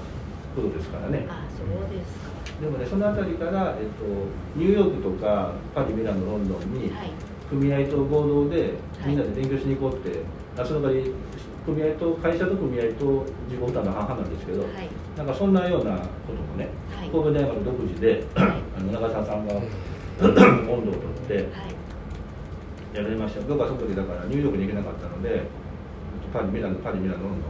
[0.56, 1.26] ことですからね。
[1.28, 4.04] あそうですかでもねそのあたりから、えっと、
[4.54, 7.10] ニューヨークとかパリミラノロンドンにはい。
[7.48, 9.08] 組合と合同ではい。
[9.08, 10.20] みんなで勉強しに行こうって、
[10.56, 11.12] あその代わり
[11.66, 14.88] 組合と会社と組合と自己負担の半々なんですけど、はい。
[15.16, 17.08] なんかそんなようなこともね、はい。
[17.10, 18.62] 神戸大学独自で、はい。
[18.76, 19.64] あの長澤さんが温
[20.84, 21.46] 度をとってはい。
[22.94, 23.40] やられました。
[23.42, 25.42] 僕はその時だからニューヨークに行けなかったので
[26.32, 27.46] パリミラノパリミラノロンド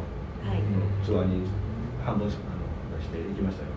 [0.47, 0.61] ンはい。
[0.65, 1.45] のツアーに
[2.05, 2.37] 半分あの
[2.97, 3.70] 出して行きましたよ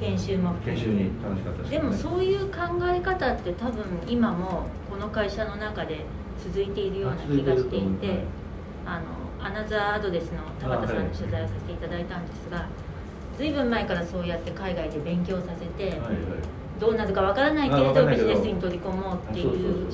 [0.00, 0.54] 研修も。
[0.64, 6.04] 研修に楽しかったです、でもそういう考え方って多分今もこの会社の中で
[6.42, 8.24] 続いているような気がしていて
[8.84, 12.66] あのアナザーアドレスの田畑さんの取材をさせていただいたんですが
[13.38, 16.12] 随分前からそうやって海外で勉強させてはいはい。
[16.80, 19.88] どうなるかわからないけあれどビジネスに取り込もうっていう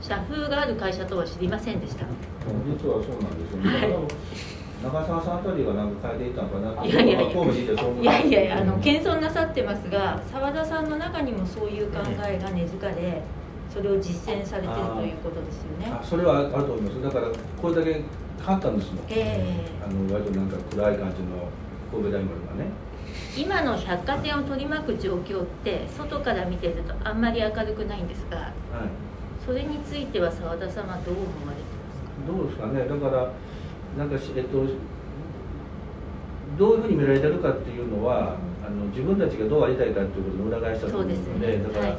[0.00, 2.06] 社風がある会社とは知りませんでした。
[2.66, 3.58] 実はそうなんですよ。
[3.58, 6.88] ね、はい長澤さんあたりがなんか変えていったのかなって。
[6.88, 7.30] いやいやいや。
[7.30, 13.22] いやいやいやあの謙遜なさってますが澤田さんの中にもそういう考えが根付かで
[13.72, 15.86] それを実践されてるということですよね。
[15.90, 17.02] あそれはあると思います。
[17.02, 17.28] だから
[17.60, 17.92] これだけ
[18.38, 21.48] 変わったんですもん、えあの割となんか暗い感じの
[21.90, 22.70] 神戸大学がね。
[23.36, 28.52] え今の百貨店を取り巻く状況って外から見てるとあんまり明るくないんですがはい。
[29.44, 31.74] それについては澤田さんはどう思われて
[32.26, 32.86] どうですかね。
[32.86, 33.30] だから
[33.96, 34.64] なんかしえっと
[36.58, 41.62] どういうふうに見られてるかっていうのは、あの自分たちがどうありたいかっていうことの裏返したと思うのでね。
[41.64, 41.90] だから、はい。
[41.90, 41.98] あの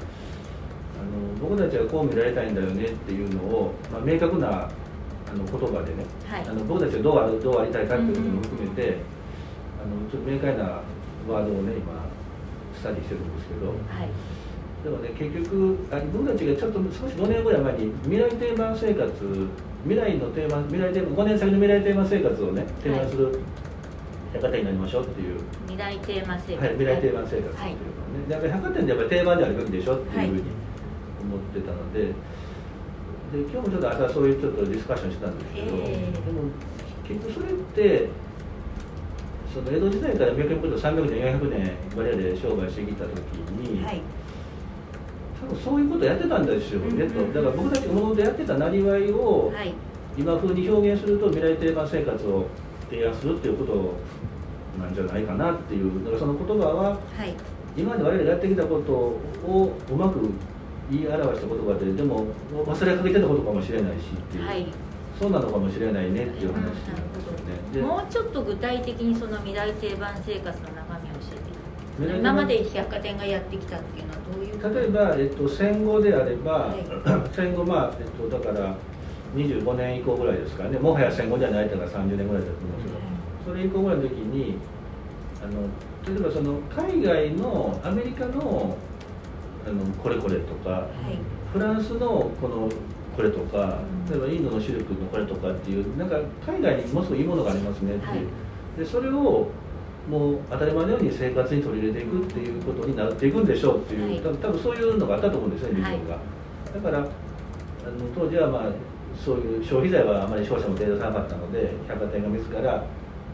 [1.50, 6.48] 僕たちはこう見られたいんだよねっていうのを、まあ、明確なあの言葉でね、はい。
[6.48, 8.98] あの僕たちがどうあるどうありたいかっていうのも含めて、
[9.84, 10.64] あのちょっと明快な
[11.28, 12.08] ワードをね今
[12.80, 13.68] スタディしてるんですけど。
[13.68, 14.10] はい。
[14.84, 19.12] でもね結局あ僕たちがちょっと少し5年ぐらい前に未来定番生活
[19.86, 23.40] 未来のテーマ未来テーマ5年先の未来テーマ生活をね提案する
[24.34, 27.66] 百貨店になりましょうっていう、未来テーマ生活、はい、未来定番生活っていうのは
[28.20, 30.44] ね、でやっぱり百貨店でやっぱり定番であるべきでしょっていうふうに
[31.22, 32.14] 思ってたので,、で
[33.32, 36.12] 今日もちょっと朝そういうちょっとディスカッションしたんですけど、ええ。
[36.12, 36.50] でも
[37.08, 38.10] 結局それって
[39.54, 43.22] その江戸時代から脈々と300年400年我々で商売してきた時
[43.62, 44.02] に、はい
[45.64, 47.34] そういうことやってたんですよね、うんうん。
[47.34, 49.74] とだから僕たちがもともとやってたなりわいをはい。
[50.18, 52.46] 今風に表現すると未来定番生活を
[52.90, 53.94] 提案するっていうこと
[54.82, 57.34] なんじゃないかなっていうだからその言葉ははい。
[57.78, 60.30] 今まで我々がやってきたことをうまく
[60.90, 64.66] 言い表した言葉ででも忘れかけてたことかもしれないしっていう、はい。
[65.20, 67.56] そうなのかもしれないねっていう話なんですよね。
[67.74, 70.95] でもうちょっと具体的にその未来定番生活の中
[72.00, 74.76] 今まで百貨店がやってきたっていうのはどういう？
[74.82, 76.84] 例えば、えっと、戦後であれば、はい。
[77.34, 78.76] 戦後まあ、えっと、だから
[79.36, 80.78] 25年以降ぐらいですかね。
[80.78, 84.58] もはや戦後じゃないとか30年ぐらいだと思うんですけど、それ以降ぐらいの時に
[85.42, 85.62] あの
[86.16, 88.78] 例えばその海外のアメリカの
[89.66, 91.18] あのこれこれとかはい。
[91.54, 92.70] フランスのこの
[93.16, 94.12] これとかうん。
[94.12, 98.16] 例えばインドのシルクのこれとかっていうなんか海外にものすごいいいものがありますねっていう、は
[98.78, 98.80] い。
[98.80, 99.48] でそれを
[100.10, 104.22] もう当たり前のように生活に取り入れていくっていうことになっていくんでしょうっていう、はい。
[104.22, 106.18] 多分多分そういうのがあったと思うんですね、ビジョンが。
[106.74, 107.10] だからあの
[108.14, 108.62] 当時はまあ
[109.16, 112.84] そういう消費財はあまり商社も手出さなかったので百貨店が自ら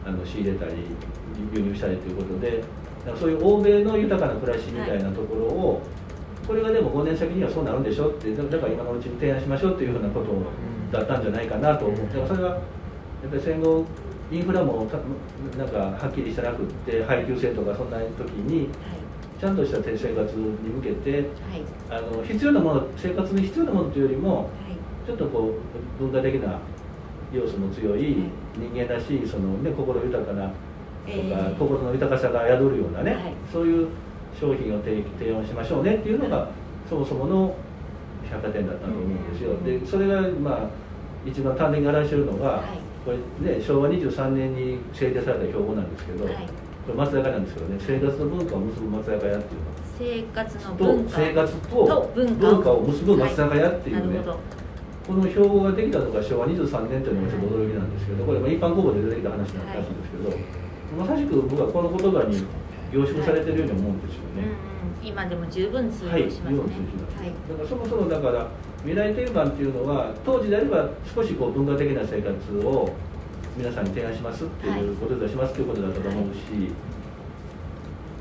[0.05, 0.71] あの仕入れたり
[1.53, 2.63] 輸入したりということで
[3.19, 5.81] そういう欧米の豊かな暮らしみたいなところを、
[6.47, 10.31] これがでも5年先にはそうなるんでしょってだだから今のうちに提案しましょうっていうふうなこと
[10.95, 13.85] だったんじゃないかなと思って、それはやっぱり戦後
[14.31, 14.97] インフラもた
[15.57, 18.69] なんかはっきりしてなくって配給制とかそんな時に
[19.39, 21.25] ちゃんとした生活に向けて
[21.89, 24.47] あの必要なもの生活に必要なものというよりもはい。
[25.05, 25.55] ちょっとこ
[25.99, 26.59] う文化的な
[27.33, 30.53] 要素の強い人間らしいその、ね、心豊かなとか、
[31.07, 31.57] えー。
[31.57, 33.33] 心の豊かさが宿るようなね、はい。
[33.51, 33.87] そういう
[34.39, 36.49] 商品を提提案しましょうねっていうのが、
[36.87, 37.55] そもそもの
[38.29, 39.51] 百貨店だったと思うんですよ。
[39.51, 39.63] うん。
[39.63, 40.69] でそれがまあ
[41.25, 43.17] 一番端的に表しているのが、はいこれ
[43.57, 46.35] ね昭和23年に制定された標語なんですけど、はい。
[46.35, 46.41] こ
[46.89, 49.81] れ松坂なんですけどね生活と文化を結ぶ松坂屋っていうの。
[49.97, 51.17] 生活のと文化。
[51.17, 52.71] 生活とと文化。
[52.71, 54.39] を結ぶ松坂屋っていうね、なるほど。
[55.07, 60.37] この標語ができたのが昭和23年というのがちょっと驚きなんですけど、これまあ一般公募で出てきた話なんですけど、
[60.97, 62.45] まさしく僕はこの言葉に
[62.93, 64.70] 凝縮されてるように思うんですよね。
[65.03, 66.53] 今でも十分通はい、用します。
[66.53, 66.69] ねはい。
[67.49, 68.47] だからそもそもだから
[68.79, 72.93] 未来定番っていうのは当時であれば少しこう文化的な生活を
[73.57, 76.39] 皆さんに提案しますっていうことでしますっていうことだったと思うし、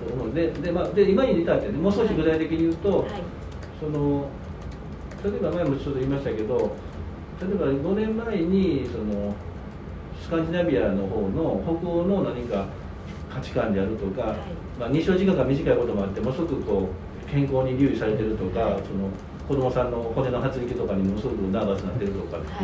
[0.07, 3.11] と思うでで,、まあ、で今に至ってねもう少し具体的に言うと、はい。
[3.79, 4.29] その
[5.23, 6.77] 例えば前もちょっと言いましたけど
[7.40, 9.35] 例えば5年前にその
[10.23, 12.66] スカンジナビアの方の北欧の何か
[13.33, 14.38] 価値観であるとか、はい
[14.81, 16.88] まあ、日照時間が短いこともあってものすごくこ
[17.29, 19.11] う健康に留意されてるとか、はいその
[19.51, 22.62] 子供さんの骨の発育とかにもすごくナーバスになってるとかですね、は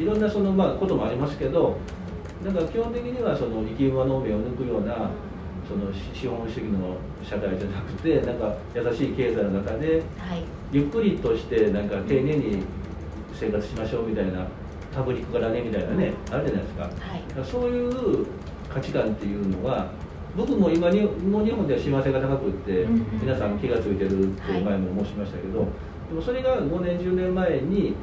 [0.00, 0.02] い。
[0.02, 1.76] い、ろんなその、まあ、こともありますけど
[2.44, 5.10] だから基本的にはその生き馬の目を抜くような
[5.68, 10.42] その資本主義の社会じゃなくてなんか優しい経済の中ではい。
[10.72, 12.64] ゆっくりとしてなんか丁寧に
[13.32, 14.44] 生活しましょうみたいな
[14.92, 16.82] パブリックからねみたいなねあるじゃないですか。
[16.82, 18.26] だはいそういう
[18.68, 19.86] 価値観っていうのは
[20.38, 22.86] 僕も今にもう日本では幸せが高くって
[23.20, 25.66] 皆さん気が付いてるって前も申しましたけど、
[26.08, 27.96] でもそれが5年10年前に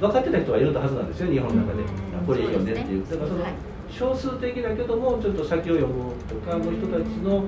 [0.00, 1.84] 分かってた人がいるはずなんですよ日本の中で、
[2.26, 3.04] これいいよねっていう。
[3.04, 3.10] ね。
[3.10, 3.52] だからその、はい。
[3.88, 7.44] 少数的だけどもちょっと先を読むとかの人たちの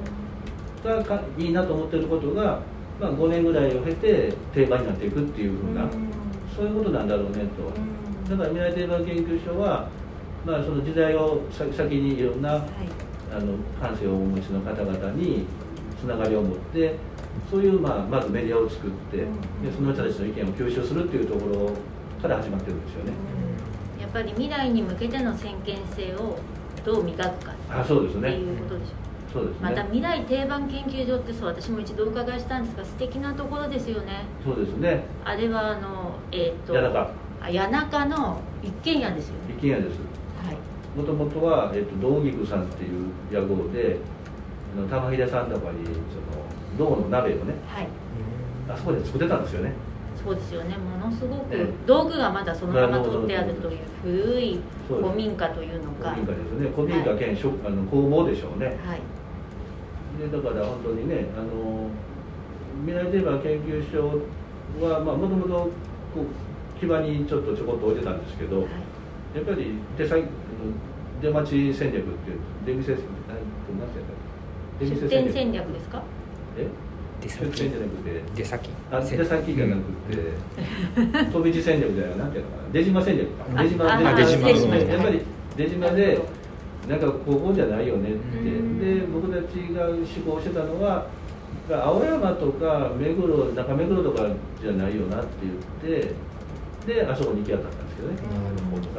[0.85, 2.61] がかいいなと思ってることが、
[3.01, 5.91] まあ、5年ぐらいを経て定番になっていくっていうふうな、
[6.57, 8.31] そういうことなんだろうねと。
[8.31, 9.89] だから未来定番研究所は、
[10.47, 15.47] まあ、その時代を先先にいろんなはいあの感性をお持ちの方々に
[16.01, 16.97] つながりを持って
[17.51, 19.25] そういう、まあ、まずメディアを作ってで
[19.75, 21.71] その人たちの意見を吸収するっていうところ
[22.21, 23.13] から始まってるんですよね。
[24.01, 26.39] やっぱり未来に向けての先見性を
[26.85, 28.93] どう磨くかあそうですねっていうことでしょ
[29.33, 29.63] そうですね。
[29.63, 34.25] また未来定番研究所ってそう私も一度お伺いしたんですが素敵なところですよね。
[34.45, 35.05] そうですね。
[35.25, 37.01] あれはあのえっ、と谷中。
[37.41, 39.55] あ谷中の一軒家ですよね。
[39.57, 39.99] 一軒家です。
[40.01, 40.10] はい
[40.97, 43.99] もともとは、えっと、道菊さんっていう屋号で
[44.89, 47.89] 玉秀さんとかにその銅の鍋をねはい。
[48.69, 49.73] あそこで作ってたんですよね。
[50.23, 50.77] そうですよね。
[50.77, 51.67] ものすごくええ。
[51.87, 56.11] 道具がまだそのまま取ってあるという古い古民家というのか。
[56.11, 56.71] 古民家ですよね。
[56.75, 58.67] 古民家兼、食あの工房でしょうね。
[58.67, 59.01] はい。
[60.21, 61.89] でだから本当にねあの
[62.85, 64.21] 未来テーマ研究所
[64.85, 65.71] はまあもともとこ
[66.23, 68.67] う基盤にちょっとちょこっと置いてたんですけど、はい。
[69.35, 70.25] やっぱり出先
[71.21, 72.07] 出待ち戦略っ
[72.65, 73.39] ていう出店なん
[73.79, 74.19] なんていうんだっ
[74.81, 74.87] け？
[74.87, 76.03] 出店戦略ですか？
[76.59, 76.67] え？
[77.21, 78.71] 出出店じゃなくて出先。
[78.91, 83.45] あ出先じゃなくて飛び地戦略じゃなんていうのかな出島戦略か。
[83.55, 84.47] あ出島あ出島。
[84.47, 85.21] ね出島やっぱり
[85.57, 86.19] 出島で
[86.89, 88.19] なんかここじゃないよねって。
[88.39, 88.79] うん。
[88.81, 89.99] で僕たちが思
[90.35, 91.07] 考してたのは
[91.71, 94.27] 青山とか目黒中目黒とか
[94.61, 95.29] じゃないよなって
[95.85, 96.15] 言って
[96.87, 98.15] であそこに行き当たったんですけどね。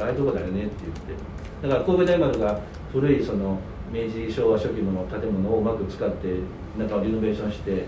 [0.00, 1.22] ああいうとこだよねって言って
[1.62, 2.60] だから神戸大丸が
[2.92, 3.58] 古いその
[3.92, 6.40] 明治昭和初期の建物をうまく使って
[6.78, 7.82] 中をリノベーションしてはい。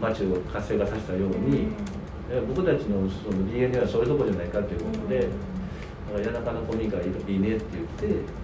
[0.00, 1.66] 街を活性化させたように、
[2.30, 5.28] え僕たちのその DNA はそういうとこじゃないかということで、
[6.12, 7.64] 谷中の古民家いいねって
[8.00, 8.40] 言って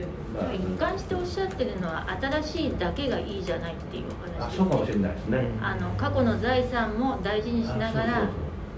[0.00, 8.28] でまあ一貫しておっしゃってるのは新しいだけがいいじゃないっていうお話ですあそうかもしれないですね、うんあの過去の財産も大事にしながら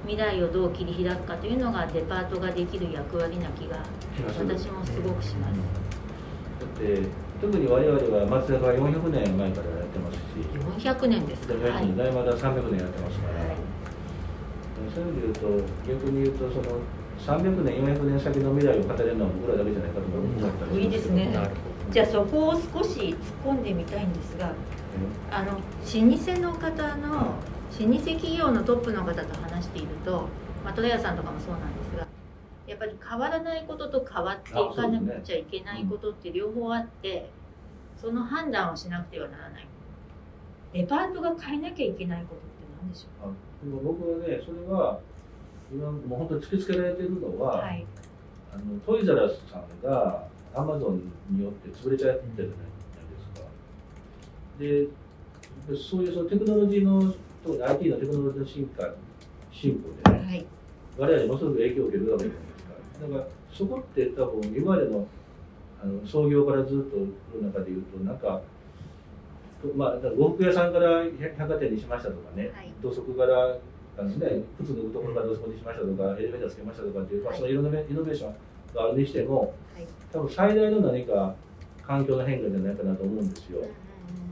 [0.09, 3.77] 未来をどう切り開くかというのがデパートができる役割な気が
[4.27, 7.03] 私もすごくします、だって
[7.41, 10.89] 特に我々は松坂は400年前からやってますし。
[10.89, 11.55] 400年ですか。
[11.55, 11.87] 400はい。
[11.87, 13.57] 年大丸は300年やってますから、はい。
[14.95, 16.81] そういう意味で言うと逆に言うとその
[17.19, 21.37] 300年400年先の未来を語れるのは僕らだけじゃないかと思ったりしいいですね。
[21.91, 24.53] じゃあそこを少し突っ込んでみたいんですが
[25.31, 27.35] あの老舗の方の
[27.81, 30.29] 老舗企業のトップの方と話していると、
[30.65, 32.07] まあ、戸田屋さんとかもそうなんですが
[32.67, 37.31] やっぱり変わらないことと変わっていかなくちゃいけないことって両方あって
[38.01, 39.67] その判断をしなくてはならない。
[40.73, 42.47] デパートが変えなきゃいけないことって
[42.83, 43.31] 何でしょあ
[43.65, 45.01] でも僕はねそれは
[45.73, 47.87] 今もう本当に突きつけられてるのうは、はい。
[48.53, 52.49] あのトイザらスさんがアマゾンによって潰れちゃってるじゃない
[54.85, 55.73] ですか。
[55.73, 57.13] でそういうそのテクノロジーの
[57.49, 58.95] 特に IT のテクノロジーの進化
[59.51, 60.47] 進歩でねはい。
[60.99, 63.07] 我々もすごく影響を受けるわけじゃないですか。
[63.07, 65.07] だからそこって多分今までの
[65.83, 68.43] あの創業からずっと来る中で言うとなんか
[69.75, 72.73] まあ、呉服屋さんから百百貨店にしましたとかね、はい。
[72.81, 73.59] 土足から
[73.99, 77.41] あの、ね、靴脱ぐところから土足にしましたとか、エレベーターつけましたとかっていう、まあ、はい。
[77.41, 78.35] そのイノベイノベーション
[78.75, 79.47] があるにしても、は
[79.81, 79.87] い。
[80.13, 81.35] 多分最大の何か
[81.83, 83.67] 環境の変化じゃないかなと思うんですよ、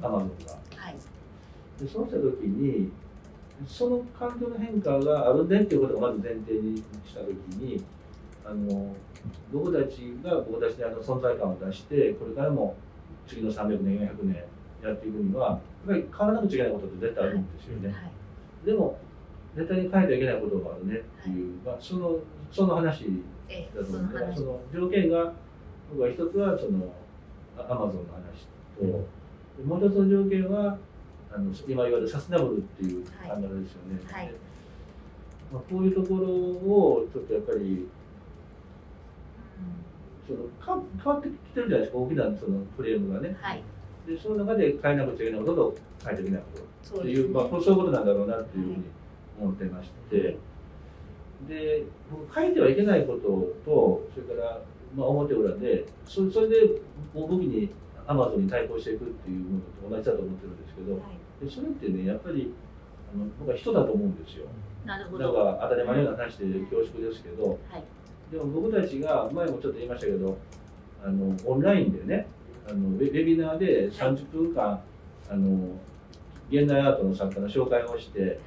[0.01, 0.53] アマゾンが。
[0.77, 0.95] はい。
[1.81, 2.93] でそうした時に、
[3.67, 7.83] その環境の変化があるねっていうことをまず前提にした時に、
[8.45, 8.95] あの
[9.53, 12.77] 僕たちが僕たちにあの存在感を出して、これからも
[13.27, 14.45] 次の300年、400年
[14.83, 18.67] やっていくには、ぱり変わらなくちゃいけないことって絶対あるんですよね、はい。
[18.67, 18.99] でも
[19.55, 22.19] 絶対に変えてはいけないことがあるねっていう、まあ、その
[22.51, 25.33] その話えだとその話思うんでその条件が
[25.91, 26.93] 僕は一つはその
[27.57, 28.85] アマゾンの話と、
[29.65, 30.77] もう一つの条件は
[31.37, 34.33] あの今言われるサステナブルっていう考えはい方ですよね、はい。
[35.53, 37.87] まあ、こういうところをちょっとやっぱり
[40.27, 41.99] そのか変わってきてるじゃないですか。
[41.99, 43.37] 大きなそのフレームがね。
[43.39, 43.63] はい。
[44.07, 46.59] でその中で変えなくちゃいけないことと変えていけないこ
[46.91, 48.85] とっていうねまあ、そういうことなんだろうなっていうふうに
[49.39, 50.39] 思ってまして、
[51.47, 53.21] で僕変えてはいけないこと
[53.71, 54.61] とそれから、
[54.97, 56.57] まあ、表裏でそそれで
[57.13, 57.69] 武器に
[58.07, 59.59] アマゾンに対抗していくっていうも
[59.91, 60.93] のと同じだと思ってるんですけど。
[60.93, 62.53] はいでそれってねやっぱり
[63.15, 64.47] あの僕は人だと思うんですよ。
[64.85, 65.25] なるほど。
[65.25, 67.85] なんか当たり前の話で恐縮ですけどはい。
[68.31, 70.39] でも僕たちが前もちょっと言いましたけど
[71.05, 72.27] あのオンラインでね
[72.69, 74.81] あのウェビナーで30分間、
[75.31, 75.71] あの
[76.51, 78.41] 現代アートの作家の紹介をしてはい。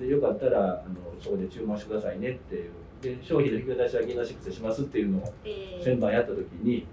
[0.00, 2.70] でよかったらあのそこで注文してくださいねっていう。
[3.02, 5.84] で商品の引き渡しはギナシックスでしますっていうのをえー。
[5.84, 6.86] 先番やった時に、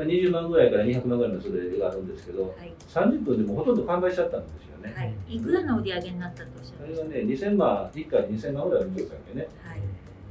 [0.00, 2.72] まあ、20万ぐらいから200万ぐらいのそれがあるんですけどはい。
[2.88, 4.94] 30分でもうほとんど完売しちゃったんですよね。
[4.96, 5.36] はい。
[5.36, 9.48] いくらの売り上げになったとおっしゃいましあれはね2000万1回2000万ぐらいあるんですよね。
[9.62, 9.80] たはい。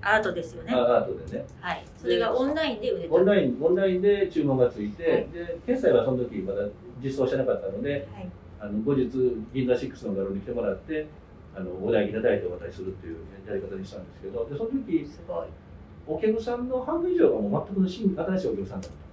[0.02, 0.74] アートですよね。
[0.74, 1.46] あアートでね。
[1.62, 1.86] はい。
[1.96, 3.14] それがオンラインで売れた。
[3.14, 5.28] オンラインオンラインで注文がついて、はい。
[5.30, 6.64] で決済はその時まだ
[7.04, 8.30] 実装してなかったのではい。
[8.60, 9.08] あの後日
[9.54, 11.06] 銀座6の画廊に来てもらって
[11.56, 15.48] あのお代金いただいてお渡しするっていうやり方にしたんですけどでその時すごい。
[16.08, 19.09] お客さんの半分以上がもう全くの新新しいお客さんだった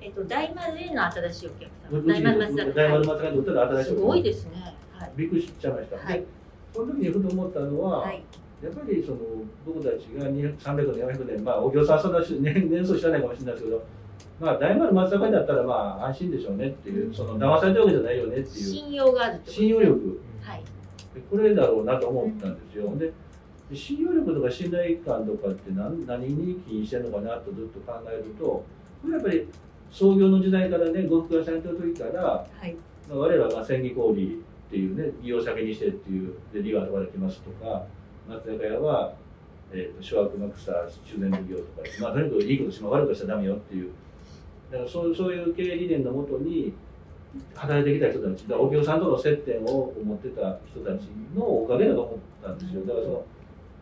[0.00, 4.74] えっと大丸への新しいお客う様大丸松坂大丸松坂にとっての新しいすお客さんごいですね。
[4.92, 5.12] はい。
[5.16, 6.20] びっくりしちゃいました、はい。
[6.20, 6.26] で
[6.74, 8.22] その時にふと思ったのは、はい。
[8.62, 9.18] やっぱりその
[9.64, 13.84] 僕たちが200 300年400年まあお客さんはそんな年年数知らないかもしれないですけど
[14.40, 18.46] まあ大丸松坂だったらまあ安心でしょうねっていうその騙されたわけじゃないよねっていう。
[18.46, 20.20] 信用があるってこと信用力。
[20.42, 20.62] はい。
[21.14, 22.92] でこれだろうなと思ったんですよ。
[22.96, 23.12] で
[23.72, 28.64] 信用力とか信頼感とかって何何に起因してるのかなとずっと考えると
[29.10, 29.46] やっぱり
[29.90, 32.74] 創業の時代からね呉服屋さんやってる時から、はい。
[33.08, 37.86] まあ、我らが千里氷っていうね利用先にしてっていうで利が後から来ますとか
[38.28, 39.14] 松坂屋は、
[39.72, 40.72] えー、と諸悪の草
[41.04, 43.90] 修繕事業とか、まあ、とにかくいいことしま悪いことしちゃダメよっていう。
[44.70, 46.74] だからそうそういう経営理念のもとに
[47.54, 52.82] 働いてきた人たちだお客さんとの接点を持ってた人たちのおかげだと思ったんですよ。
[52.82, 53.24] だからその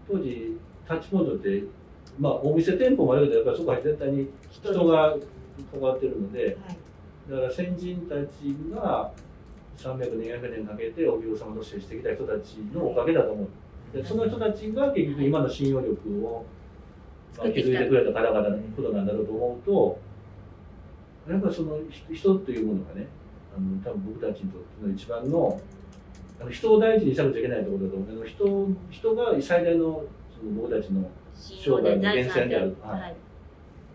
[0.09, 1.65] 当時タッチポイントって
[2.19, 5.17] まあお店店舗もあるけどやっぱりそこは絶対に人が
[5.73, 6.57] 関わってるのではい。
[7.29, 9.11] だから先人たちが
[9.77, 13.49] 300年400年かけてお客様と接してきた人たちのおかげだと思う。
[13.97, 16.45] でその人たちが結局今の信用力を、
[17.39, 19.99] まあ、築いてくれた方々のことなんだろうと思うと
[21.29, 21.79] やっぱりその
[22.13, 23.07] 人っていうものがね
[23.57, 25.61] あの多分僕たちにとっての一番の
[26.51, 28.09] 人を大事にしなくちゃいけないところだと思う。
[28.09, 30.05] けど人人が最大の
[30.39, 32.77] その僕たちの信用で財産である。
[32.81, 33.01] 生涯の源泉である。
[33.03, 33.16] はい。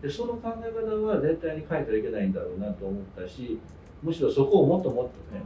[0.02, 3.58] でその考え方は絶対に変えてはいけないんだろうなと思ったし
[4.02, 5.42] むしろそこをもっともっとね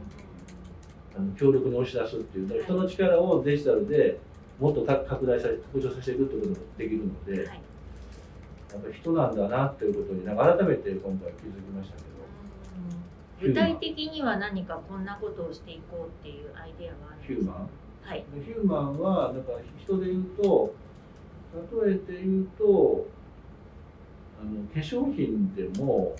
[1.15, 4.19] あの強力に押し出すっていう人の力をデジタルで
[4.59, 7.45] もっと拡大させ拡張させていくってこともできるので、はい。
[7.45, 12.07] やっぱり人なんだなっていうことになんか改めて今回気づきましたけど。
[13.39, 17.45] 具体的には何かこんなことをしていこうっていうアイデアはあるんですか？
[17.45, 17.69] ヒューマン。
[18.01, 18.25] はい。
[18.33, 20.73] でヒューマンはだから人で言うと
[21.53, 23.07] 例えて言うと
[24.39, 26.15] あの化粧品でも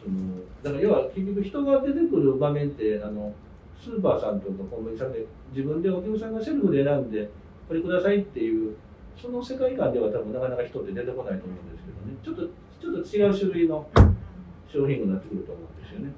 [0.00, 3.32] そのだから要は結局人が出てくる場面ってあの
[3.80, 7.28] スーパーさんとかコンビニさんで自分でお客さんがセルフで選んで
[7.66, 8.76] これくださいっていう
[9.20, 12.42] その世界観では多分なかなか人って出てこないと思うんですけどねちょっと
[12.80, 13.86] ちょっと違う種類の
[14.68, 16.12] 商品になってくると思うんですよね。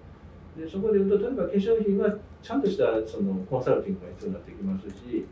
[0.58, 5.24] でそこで言うと例えば化粧品はちゃんとしたそのコンサルティングが必要になってきますし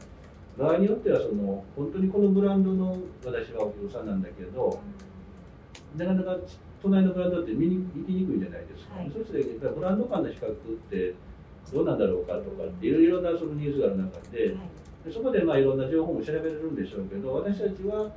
[0.59, 4.81] 場合によってはその本当にこのブランドの私はお客さんなんだけど
[5.97, 6.37] なかなか
[6.83, 9.11] 隣のブランドって見に行きにくいじゃないですか、はい。
[9.11, 10.55] そしてやっぱりブランド間の比較っ
[10.91, 11.15] て
[11.73, 14.57] どうなんだろうかとかっていろいろなそのニーズがある中で
[15.05, 18.11] でそこでまあいろんな情報も調べれるんでしょうけど私たちは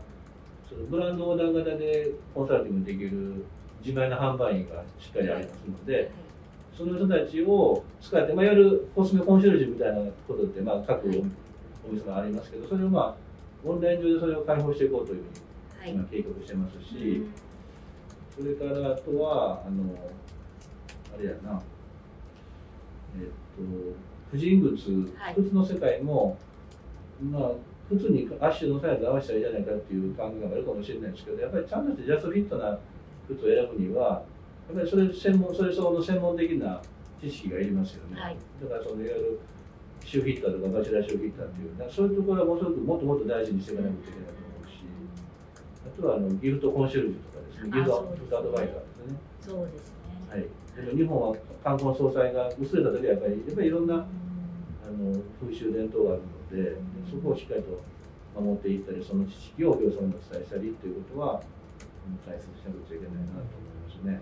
[0.67, 3.45] そのブランド横断型でコンサルティングできる
[3.83, 6.11] 自前の販売員がしっかりありますので、
[6.77, 9.95] その人たちを使って、まあ、いわゆるコスメコンシェルジュみたいな
[10.27, 11.23] ことって、まあ、各はい
[11.87, 13.15] お店がありますけど、それをまあ、
[13.63, 15.91] オンライン上でそれを開放していこうというふうはい。
[15.91, 17.23] に今計画してますし、
[18.37, 19.83] それからあとは、あの、
[21.15, 21.61] あれやな、
[23.19, 23.31] えっと、
[24.31, 25.35] 婦人靴、はい。
[25.35, 26.37] 靴の世界も、
[27.21, 27.51] まあ、
[27.89, 32.79] 靴に足のサイズ合わせたらいいじゃないかっていう考えがあるかもしれないですけど、やっぱりちゃんとしてジャストフィットな
[33.27, 34.23] 靴を選ぶには、
[34.69, 36.81] やっぱりそれ専門、それ相応の専門的な
[37.21, 38.37] 知識がいりますよね、はい。
[38.63, 39.39] だからそのいわゆる
[40.05, 44.83] シューフィッターとかバチェラーシューフィッターっていうなんかそういうところはものすごくもっともっと大事にしていかなきゃいけないと思うし
[45.87, 49.17] あとはあのギフトコンシェルジュとかですねギフトアドバイザーですね。
[49.41, 50.01] そうですね。
[50.29, 50.45] はい。
[50.75, 53.97] でも日本は冠婚葬祭が薄れた時はやっぱりやっぱりいろんなあ
[54.91, 56.75] の風習伝統があるので
[57.09, 57.79] そこをしっかりと
[58.35, 61.41] 守っていったりその知識をお客様にお伝えしたりっていうことは
[62.07, 64.21] うん大切にしなくちゃいけないなと思いますね。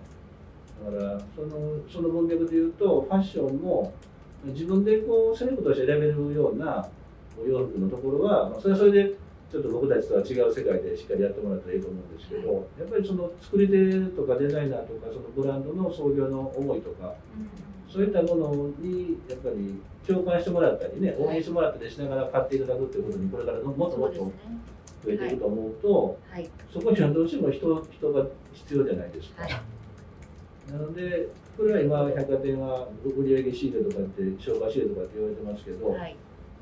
[0.80, 3.94] だからそのその文脈で言うとファッションも
[4.46, 6.88] 自分でこうセレクトして選べるような
[7.38, 9.16] お洋服のところは、まあ、それはそれで
[9.52, 17.14] ちょっと僕たちとは違う世界でしっかりやってもらったらいいと思うんですけどやっぱりその作り手とかデザイナーとかそのブランドの創業の思いとか
[17.92, 24.32] そういったものにやっぱり共感してもらったりね応援してもらったりしながら買っていただくっていうことにこれからもっともっと。
[25.02, 26.50] 増えていくと思うとはい。
[26.74, 29.48] そこにはどうしても人人が必要じゃないですか。
[30.72, 30.80] はい。
[30.80, 36.16] なのでこれは今百貨店は売上仕入れとかって商売仕入れとかって言われてますけど、はい。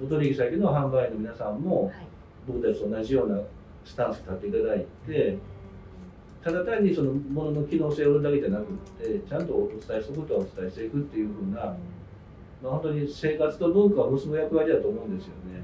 [0.03, 2.08] お取引先の販売員の皆さんもはい。
[2.47, 3.39] 僕たちと同じような
[3.84, 5.38] スタンスに立っていただいて
[6.43, 8.66] ただ単にそのものの機能性を売るだけじゃなくっ
[9.05, 11.76] てちゃんとお伝えすることはお伝えしていくっていうふうな、
[12.64, 15.62] まあ、本当に生活と文化を結ぶ役割だと思うんですよね。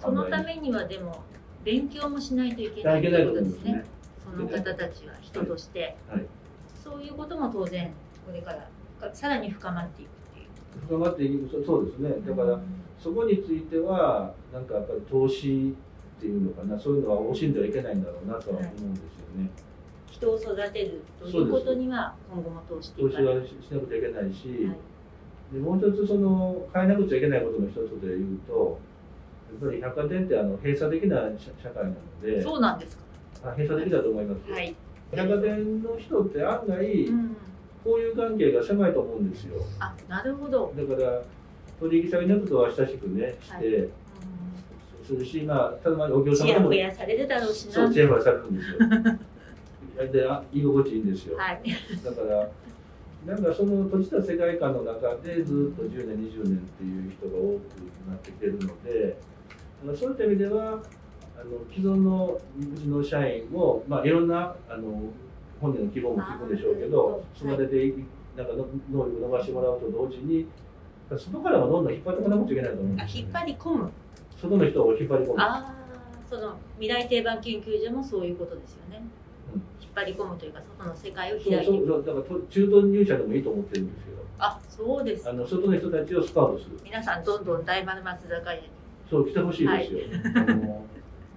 [0.00, 1.22] そのたにめにはでも
[1.64, 3.84] 勉強もしないといけないというとことでね思うんですすね。。
[4.34, 6.26] その方たちは人として、はい
[6.82, 7.90] そういうことも当然
[8.26, 10.46] これからさらに深まっていくっていう。
[10.86, 12.58] 深まっていくそそうですねだから
[12.98, 15.74] そこについてはなんかやっぱり投資
[16.18, 19.50] っていうのかなそういうのは惜しんではいけないんだろうなとは思うんですよね。
[20.10, 23.24] 人を育てるということには今後も投資かない。
[23.24, 24.76] はしなくちゃいけないし、はい
[25.52, 28.80] でもう一つその変えなくちゃいけないことの一つで言うと
[29.62, 33.02] やっぱり百貨店ってあの閉鎖的な社社会なのでそうなんですか。
[33.44, 34.74] あ閉鎖的だと思います、はい。
[35.12, 37.36] 百貨店の人って案外うん。
[37.84, 40.72] こういう関係が狭いと思うんですよあ、なるほど。
[40.76, 41.20] だから
[41.80, 43.88] 取引先の人とは親しくねして、はい
[45.04, 47.72] するしまあただまあお客ちや様でもほやされるだろうしな。
[47.72, 48.78] そうチェフはされるんですよ
[50.12, 51.60] であ居心地いいんですよ、はい。
[52.04, 52.48] だから
[53.26, 59.16] なんかその閉じた世界観の中でずっと10年20年っていう人が多くなってきてるので
[59.96, 60.80] そういった意味では
[61.42, 65.02] あの既存のうちの社員を、まあ、いろんなあの
[65.60, 67.94] 本人の希望も聞くんでしょうけど育ててい
[68.36, 70.46] なんかの能力を伸ばしてもらうと同時に
[71.10, 73.90] 外からもどんどん引っ張ってこなくちゃいけないと思うんあ、ですよ、引っ張り込む。
[74.40, 75.74] 外の人を引っ張り込むああ、
[76.30, 79.02] その未来定番研究所もそういうことですよね。
[79.54, 81.64] うん引っ張り込むというか、外の世界を開いていく。
[81.86, 85.32] そうだからと中途入社でもいいと思ってるんですけどあ、そうですあ。
[85.34, 88.70] の外の人たちをスカウトする皆さんどんどん大丸松坂屋に。
[89.10, 90.00] そう来てほしいですよ、
[90.34, 90.86] あの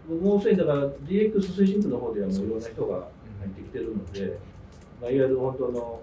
[0.08, 3.08] もうすでにだから DX 推進部の方ではもういろんな人が
[3.40, 4.40] 入ってきてるので、
[5.02, 6.02] まあ、いわゆる本当の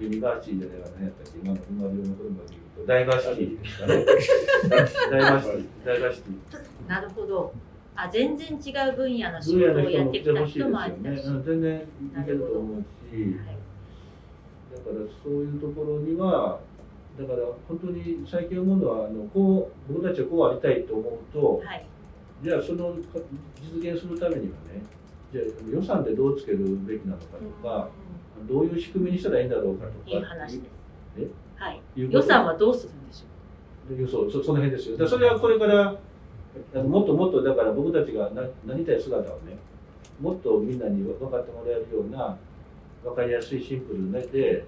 [0.00, 4.04] ユニバーシティじゃないか何やったっけ今の今の言うとダイバーシティですかね
[5.10, 7.52] ダイバーシティダイバーシティなるほど。
[7.94, 11.16] あ、全然違う分野の仕分野事をやの人も来ってきた人てほしいですよもありだし。
[11.16, 11.80] ねうん全然い
[12.24, 13.34] けると思うしはい
[14.70, 16.60] だからそういうところには
[17.18, 21.84] だから本当に最近思うのはあのこう僕たちはこうありたいと思うとはい。
[22.42, 22.94] じゃあその
[23.60, 24.82] 実現するためにはね
[25.32, 27.88] じゃあ予算でどうつけるべきなのかとか、
[28.48, 29.96] どういう仕組みにしたらいいんだろうかとか。
[30.06, 30.70] いい話です。
[31.18, 31.26] え？
[31.56, 31.82] はい。
[31.96, 35.08] 予算はどうするんでしょそうそその辺ですよ。
[35.08, 35.96] それはこれから
[36.74, 39.58] あのもっともっとだから僕たちがななりたい姿をね
[40.20, 42.36] もっとみんなに分かってもらえるような
[43.04, 44.64] 分かりやすいシンプルで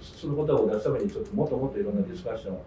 [0.00, 2.62] そのことを出すためにちょっともっともっといろんなディスカッションもう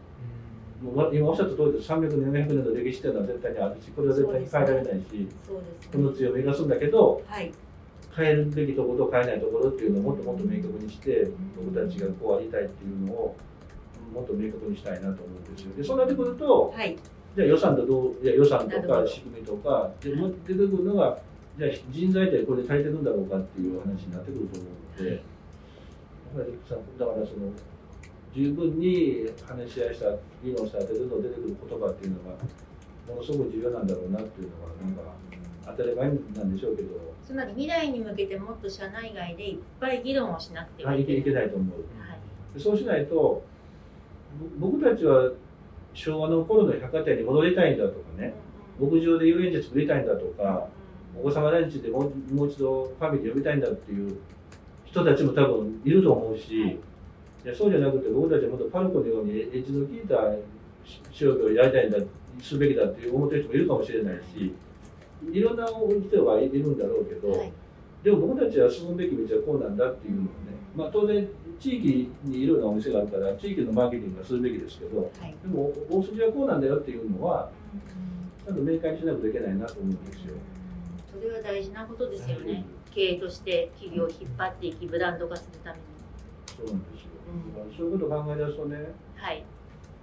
[0.81, 5.01] 今おっしゃった通りで300年400年の歴史っていうのは絶対にあるしこれは絶対に変えられないし、う。
[5.47, 7.51] そうですこの強みを生かすんだけどはい。
[8.13, 13.35] 変えるべきところと変えないところっていうのをもっともっと明確にして僕たちがこうありたいっていうのを
[14.13, 16.97] もっと明確にしたいなと思うんですよでそうなってくるとはい。
[17.35, 21.17] じゃあ予算とどういや予算とか仕組みとかでも出てくるのが
[21.57, 25.21] じゃあ人材ってこれで足りてるんだろうかっていう話になってくると思うのでやっ
[26.35, 27.47] ぱりさだからその
[28.33, 30.11] 十分に話し合いした
[30.43, 32.37] 議論した後でど出てくる言葉っていうのが
[33.09, 35.01] ものすごく重要なんだろうなっていうのがなんか
[35.65, 36.89] 当たり前なんでしょうけど、
[37.25, 41.21] つまり未来に向けてもっと社内外でいっぱい議論をしなくては、はいいけない。
[41.21, 41.77] いけいけないと思う。
[41.99, 42.53] はい。
[42.53, 43.43] でそうしないと
[44.59, 45.31] ぼ僕たちは
[45.93, 48.33] 昭和の頃の百貨店に戻りたいんだとかね
[48.79, 50.67] 牧場で遊園地作りたいんだとか
[51.19, 54.17] お子様ランチでもうもう一度ファミリー呼びたいんだっていう
[54.85, 56.77] 人たちも多分いると思うし、はい
[57.43, 60.15] いやそうじゃなくて僕たちはもっとパルコのようにエッジの効いた
[61.11, 61.97] 商業をやりたいんだ
[62.41, 64.53] すべきだって思ってる人もいるかもしれないし
[65.31, 67.51] いろんな人がいるんだろうけど、はい。
[68.03, 70.29] でも僕たちは進むべき道はこうなんだっていうのをね、
[70.75, 71.27] まあ、当然
[71.59, 77.51] 地域にいろんなお店があるから地域のマーケティングはするべきですけどはいでも大筋はこうなんだよっていうのは
[78.45, 80.35] ちゃんと明快にしないといけないなと思うんですよ。
[81.13, 85.83] それは大事なことですよね経営として企業を引っ張っていきブランド化するために
[86.47, 87.10] そうなんですよ。
[87.75, 88.77] そういうことを考え出すとね、
[89.15, 89.43] はい。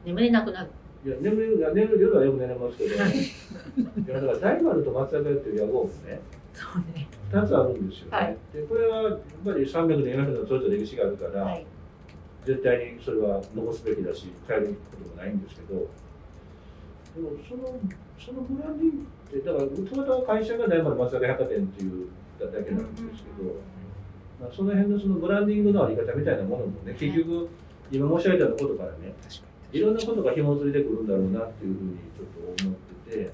[0.05, 0.71] 眠れなくなる。
[1.07, 2.99] いや眠れや寝る夜はよく寝れますけど、 い
[4.09, 6.21] やだから大丸と松坂屋っていう屋号もね、
[6.53, 7.07] そうね。
[7.31, 8.17] 2つあるんですよね。
[8.17, 8.37] はい。
[8.53, 11.65] でこれはやっぱり300年、400年のそれぞれ歴史があるから、はい。
[12.45, 14.73] 絶対にそれは残すべきだし、変えるこ
[15.05, 15.85] ともないんですけど、で
[17.21, 17.79] もその
[18.19, 22.09] そのブランディングって、だから、たまたま会社が大丸松坂屋百貨店っていう
[22.41, 23.78] だけなんですけど、まあ、
[24.55, 27.49] その辺のそのブランディングのあり方みたいなものもね、結局、
[27.91, 29.15] 今申し上げたことからね、
[29.73, 32.79] いろんなことが紐づいてくるんだろうなっていうふうにちょっと思っ
[33.11, 33.33] てて、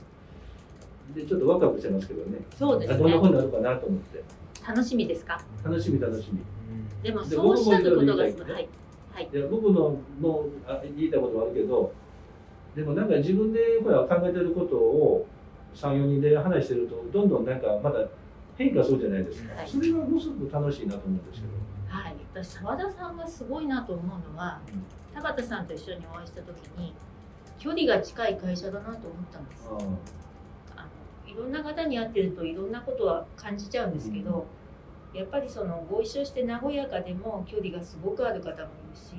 [1.15, 4.25] でちょっとワクワクしてますけどね、そうですあどんなふうねになるかなと思って、
[4.67, 5.41] 楽しみですか？
[5.63, 6.41] 楽しみ、楽しみ。
[7.03, 8.17] でもでそうしゃることが僕もい。
[8.17, 8.69] ろいろ言いたいはい。
[9.13, 9.29] はい。
[9.33, 11.93] いや僕ののあ言いたいことはあるけど、
[12.75, 15.27] でもなんか自分でほら考えてることを
[15.75, 18.09] 3、4人で話してると、どんどんなんかまだ
[18.57, 19.69] 変化するじゃないですか、はい。
[19.69, 21.53] それがものすごく楽しいなと思うんですけど。
[21.89, 24.61] はい、私澤田さんがすごいなと思うのは
[25.15, 26.93] 田畑さんと一緒にお会いした時に
[27.59, 28.99] 距離が近い会社だなと思っ
[29.33, 29.69] たんです。
[29.71, 29.79] ああ。
[29.83, 29.99] の
[31.27, 34.47] いろんな方に会ってるといろんなことは感じちゃうんですけど、
[35.13, 39.15] やっぱりそのご一緒して和やかでも距離がすごくある方もいるし、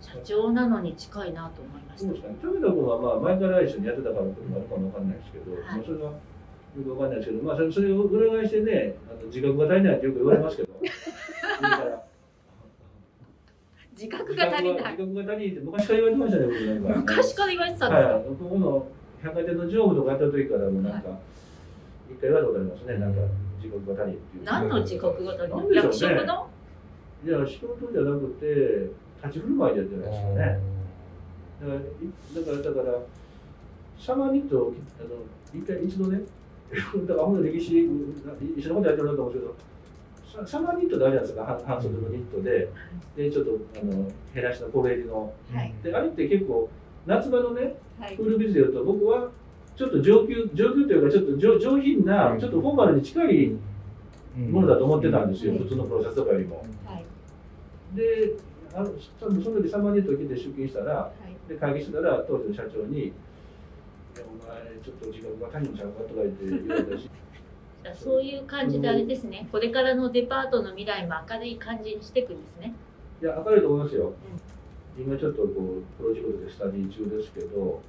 [0.00, 2.06] 社長なのに近いなと思いました。
[2.08, 2.36] そうですね。
[2.42, 5.62] 富田君はまあ前から一緒にやってたからこともあるかもわかんないですけど、はい。
[5.62, 6.12] まあそれは
[6.76, 10.68] よくわかんないですけど、まあそれそれを裏返してね、あの自覚が足りないってよく言われますけど、
[13.92, 14.96] 自覚が足りない。
[14.96, 17.00] 自覚が足りないって昔から言われてましたね、僕なんか。
[17.00, 18.86] 昔から言われてたんですか、はい、ここの
[19.22, 21.08] 百貨店の常務とかやった時からもなんか、
[22.10, 23.20] 一回言われたことありますね、なんか
[23.62, 24.44] 自覚が足りないっていう。
[24.44, 26.48] 何の自覚が足りない、役職の？
[27.24, 28.90] いや、仕事じゃなくて、
[29.22, 30.58] 立ち振る舞いでやってないですよね。
[31.60, 31.82] だから、い
[32.34, 32.98] だから、だから、
[33.96, 35.10] サマニット、あの、
[35.54, 36.22] 一回、一度ね、
[37.06, 37.88] だから、ほんと歴史、
[38.56, 39.46] 一緒のことやってるなと思うんです
[40.32, 42.68] けど、ササマーニットってあるじゃないですか、半半袖のニットで、
[43.16, 43.50] で、ちょっと、
[43.80, 45.32] あの、減らしの小ベリの。
[45.52, 45.74] はい。
[45.82, 46.70] で、あれって結構、
[47.06, 48.16] 夏場のね、はい。
[48.16, 49.30] クールビズでいうと、僕は、
[49.76, 53.52] ちょっと上級、上級というか、ちょっと上上品な、ちょっとフォーマルに近い
[54.50, 55.58] ものだと思ってたんですよ、うん。
[55.58, 56.64] 普通のプロセスとかよりも。
[56.86, 57.04] はい。
[57.96, 58.32] で、
[58.74, 61.48] あの多分その時サマーニット着て出勤したら、はい。
[61.48, 63.12] で会議してたら当時の社長に「いや
[64.20, 67.08] お前ちょっと自覚が足りんのちゃうか」とか言って言われたし
[67.82, 72.74] じゃあそういう感じであれですね、これからのデパートの未来も明るい感じにしていくんですね。
[73.20, 74.12] いや明るいと思いますよ、
[74.96, 77.80] 今ちょっとこうプロジェクトでスタディ中ですけど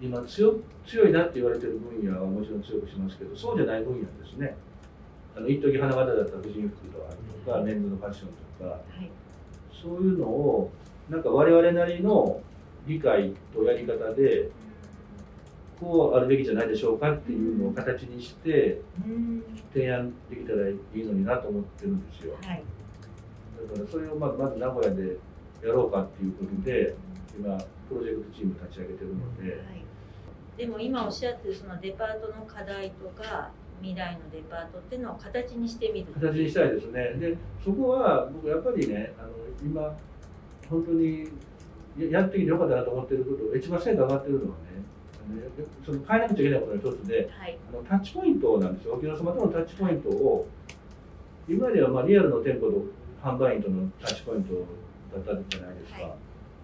[0.00, 0.54] 今強
[0.84, 4.56] 強いなって言われてる分野はもちろん強くしますけどそうじゃない分野ですね。
[5.34, 7.14] あの一時花形だった婦人服とか
[7.46, 8.70] とかメンズのファッションとか。
[8.70, 9.10] はい。
[9.82, 10.70] そういうのを
[11.08, 12.40] なんか我々なりの
[12.86, 14.50] 理解とやり方で
[15.82, 19.42] こうあるべきじゃないでしょうかっていうのを形にしてうん
[19.74, 22.34] 提案できたらいいのになと思ってるんですよ。
[22.42, 22.62] はい。
[23.68, 25.16] だからそれをまずまず名古屋で
[25.62, 26.94] やろうかっていうことで
[27.36, 27.58] 今
[27.88, 29.50] プロジェクトチーム立ち上げてるので。
[29.50, 29.84] はい、
[30.56, 36.12] でも今おっしゃってるそのデパートの課題とか未来のデパートっていうのを形にしてみる。
[36.12, 37.14] 形にしたいですね。
[37.18, 39.30] でそこは僕やっぱりねあの
[39.64, 39.96] 今
[40.68, 41.28] 本当に
[41.98, 44.72] ややってきてよかったなと思ってること一番成果上がってるのはね
[45.28, 45.48] あのや
[45.84, 47.58] その変えなくちゃいけないことの一つではい。
[47.72, 50.48] あのタッチポイントなんですよ、お客様とのタッチポイントを、
[51.48, 52.84] 今まではまあリアルの店舗と
[53.22, 54.54] 販売員とのタッチポイント
[55.14, 56.10] だったじゃないですか、はい。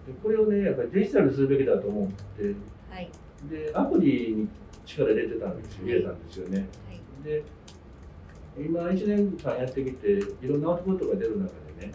[0.07, 2.55] でこれをね、やっぱりデジタルにするべきだと思って、
[2.89, 3.09] はい。
[3.49, 4.47] でアプリに
[4.85, 6.57] 力入れてたんですよ、入れたんですよね。
[6.59, 7.23] はい。
[7.23, 7.43] で、
[8.57, 10.09] 今、1年間やってきて、
[10.41, 11.49] いろんなアウトプットが出る中
[11.79, 11.93] でね、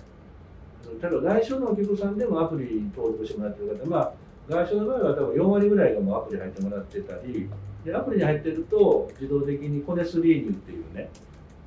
[1.00, 4.12] 例えば外商のお客さんでもアプリに登録してもらってる方、まあ、
[4.48, 7.48] 外商の場合は多分4割ぐらいがもうアプリ入ってもらってたり、
[7.84, 11.08] でアプリに入ってると自動的にコネスリーニュっていうね、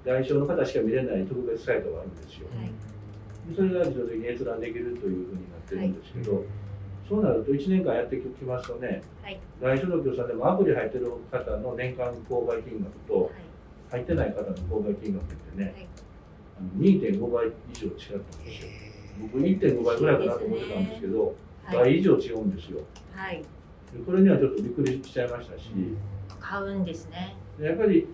[0.06, 2.48] 外商の方しか見れない特別サイトがあるんですよ。
[2.56, 2.68] はい。
[3.50, 6.44] でそれが自動的に閲覧できるというふうになってるんですけど、
[7.10, 9.40] そうなると1年間やってきますとね、はい。
[9.62, 13.32] 外商のお客さんでもアプリ入ってる方の年間購買金額とはい。
[13.90, 15.88] 入ってない方の購買金額ってね、はい。
[16.60, 18.70] あの2.5倍以上違ったんですよ。
[19.22, 21.34] 僕1.5倍ぐらいかなと思ってたんですけど、はい
[21.72, 22.82] 倍以上違うんですよ。
[23.14, 23.44] はい。
[23.94, 25.70] でこれにはちょっとびっくりしちゃいましたし、
[26.40, 27.36] 買うんですね。
[27.60, 28.08] でやっぱり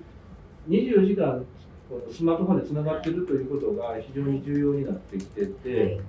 [0.67, 1.45] 24時間
[1.89, 6.01] このスマートフォンでつながってるということが非常に重要になってきてて、はい。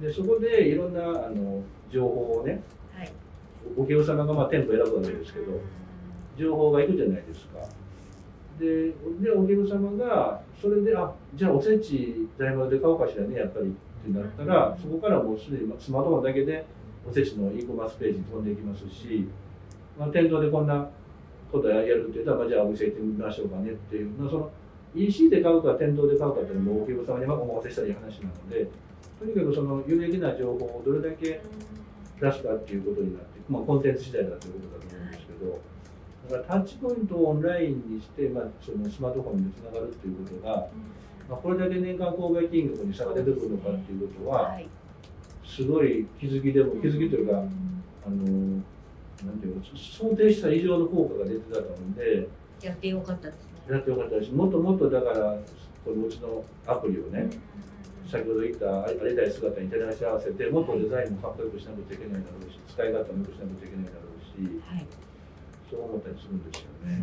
[0.00, 2.62] でそこでいろんなあの情報をね、
[2.92, 3.12] はい。
[3.76, 5.60] お客様がまあ店舗選ぶわけですけど、
[6.36, 7.60] 情報がいくじゃないですか。
[8.58, 8.88] で、
[9.20, 13.74] でお客様がそれで、あじゃあおせち大丸で買おうかしらね、やっぱり
[14.04, 16.66] ってなったらそこからもうすでにスマートフォンだけで
[17.08, 19.26] おせちの e コマースページに飛んでいきますし、
[19.98, 20.88] まあ、店頭でこんな
[21.50, 24.50] ことやるって言ったら、まあ、じゃあお店行ってみましょうかねっていう、まあ、その
[24.94, 28.68] EC で買うか店頭で買うかっていうのもお客様にお任せしたらいい話なので
[29.18, 31.40] とにかくその有益な情報をどれだけ
[32.20, 35.74] 出すかっていうことになって、まあ、コンテンツ次第だということだと思うんですけど。
[36.24, 40.66] だからタッチポイントをオンラインにして、まあ、そのスマートフォンにつながるっていうことが、
[41.28, 44.58] まあ、これだけ年間購買金額に差が出てくるのかっていうことは、
[45.44, 47.42] すごい気づきでも気づきというか、
[48.06, 48.16] あの
[49.24, 52.28] なんていうの想定した以上の効果が出てたので
[52.60, 53.74] やってよかったですね。
[53.74, 55.38] やってよかったしもっともっとだから
[55.84, 57.30] このうちのアプリをね、
[58.10, 64.86] 先ほど言ったありたい姿に照らし合わせてもっとデザインもかっこよくしなくちゃいけないだろうし使い方もよくしなくちゃいけないだろうし、はい。
[65.70, 67.00] そう思ったりするんですよね。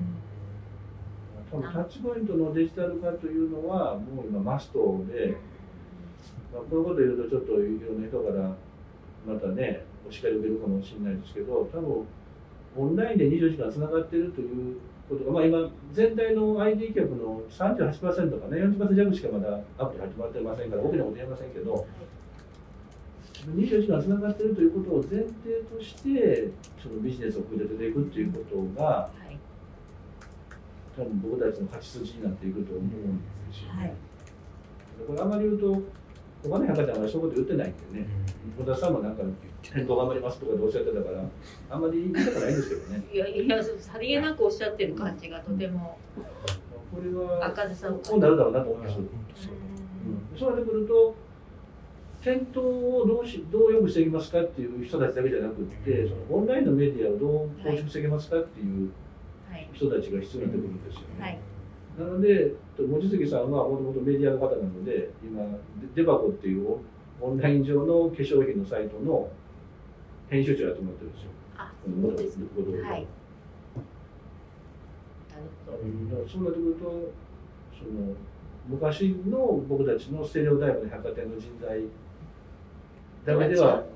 [1.52, 5.36] 多分タッチポイントのデジタル化というのはもう今マストで、
[6.54, 8.56] まあ、こういうこと言うとちょっといろんな人から
[9.28, 12.08] またねお叱り受けるかもしれないですけど多分
[12.78, 14.78] オンラインで24時間つながってるという
[15.10, 21.86] ことが、まあ、今全体の ID 客の38%かね40%弱しかまだアプリ始まってませんから大きなこと言えませんけど。
[23.42, 29.10] 24時間つながっているということを前提としてそのビジネスを組み立てていくっていうことが、
[31.02, 33.80] 多分僕たちの勝ち筋になっていくと思うんですよね。
[33.80, 33.94] はい。
[35.08, 35.82] これあんまり言うと
[36.44, 38.08] 他の百貨店はそういうこと言ってないんでね。
[38.58, 41.24] 小田さんもなんか頑張りますとかでおっしゃってたから
[41.70, 43.04] あんまり言いたくないんですけどね。
[43.12, 45.98] いやいやさりげなくおっしゃってる感じがとても。
[46.92, 51.16] これは赤字さんこうなるだろうなと思います、そううん、そうなってくると
[52.22, 58.92] 店頭をどうしどう良くしていきますかっていう人たちだけじゃなくってそのオンラインのメディアをどう構築していきますかっていうはい
[59.74, 61.06] 人たちが必要になってくるんですよね。
[61.20, 61.40] はい。
[62.00, 65.44] なので、望月さんはもともとメディアの方なので、今、
[65.96, 66.78] デバコっていう
[67.20, 69.30] オンライン上の化粧品のサイトの
[70.30, 71.30] 編集長やと思ってるんですよ。
[71.58, 72.38] あうんそうです
[72.84, 73.08] はい。
[76.28, 77.12] そうなってくると、
[77.78, 78.14] その
[78.70, 81.82] 昔の僕たちのステレオタイプの百貨店の人材
[83.26, 83.92] だけでは、うん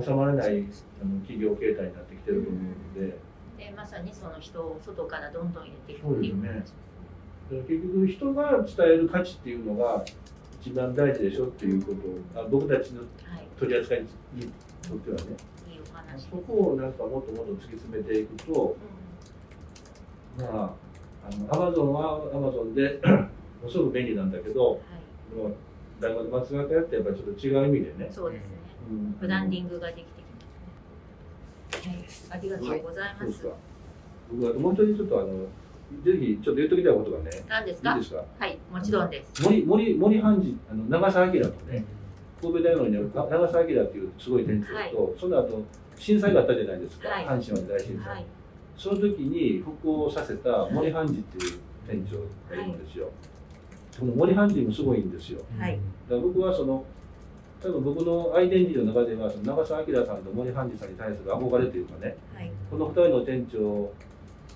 [0.00, 0.64] 収まらない
[1.02, 3.18] あの企業形態になってきてると思うので、
[3.58, 6.02] でまさにその人を外からどんどん入れていく。
[6.02, 10.04] そうっていうですね結局人が伝える価値っていうのが
[10.60, 11.92] 一番大事でしょっていうこ
[12.34, 13.08] とをあ僕たちのはい。
[13.58, 14.02] 取り扱い
[14.34, 14.42] に
[14.86, 15.22] とってはね。
[15.70, 16.12] いいお話。
[16.14, 18.76] ですそこをなんかもっともっと突き詰めていくと
[20.38, 20.74] まあ
[21.30, 23.00] あのアマゾンはアマゾンで
[23.60, 24.80] ものすごく便利なんだけど
[25.34, 25.48] うんはい。
[25.50, 25.56] もう
[26.00, 28.56] 大学の松坂屋ってやっぱりちょっと違う意味でね、そうですね。
[28.90, 29.12] うん。
[29.18, 30.22] ブランディングができて
[32.30, 33.18] ありがとうございます。
[33.20, 33.48] そうですか。
[34.32, 35.28] 僕はもう一人ちょっとあの
[36.04, 37.92] ぜひちょっと言っときたいことがね何ですか？
[37.92, 38.24] いいですか？
[38.38, 39.42] はいもちろんです。
[39.42, 41.84] 森森森判事あの長澤明とね
[42.40, 45.14] 神戸大学にある長澤明っていうすごい店長と、はい。
[45.18, 45.64] その後
[45.96, 47.24] 震災があったじゃないですか、はい。
[47.24, 48.24] 阪神・淡路大震災、はい。
[48.76, 51.58] その時に復興させた森判事っていう
[51.88, 52.18] 店長
[52.54, 53.10] がいるんですよ、
[53.90, 55.40] その森判事もすごいんですよ。
[55.58, 55.80] はい。
[56.08, 56.84] だから僕はその
[57.62, 62.50] 多分僕のアイデンティティの中ではその長澤明さんと森判事さんに対する憧れというかねはい。
[62.70, 63.92] この2人の店長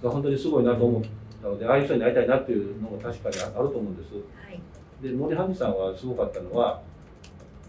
[0.03, 1.03] が本当にすごいなと思っ
[1.43, 4.15] たのでああいう人になりたいなっていうのも確かにあると思うんです。
[4.15, 4.61] はい。
[5.03, 6.81] で森判事さんはすごかったのは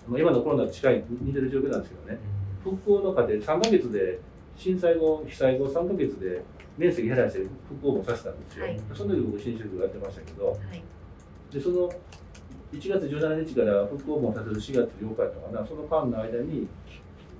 [0.07, 2.19] まあ今のコロナと近い似てる状況なんですけどね。
[2.63, 4.19] 復興の過程3ヶ月で
[4.55, 6.43] 震災後被災後3ヶ月で
[6.77, 8.79] 面積減らして復興もさせたんですよ、はい。
[8.93, 10.51] その時僕新宿やってましたけど。
[10.51, 10.84] はい。
[11.51, 11.89] でその
[12.74, 15.67] 1月17日から復興もさせる4月8日やったかな。
[15.67, 16.67] その間の間に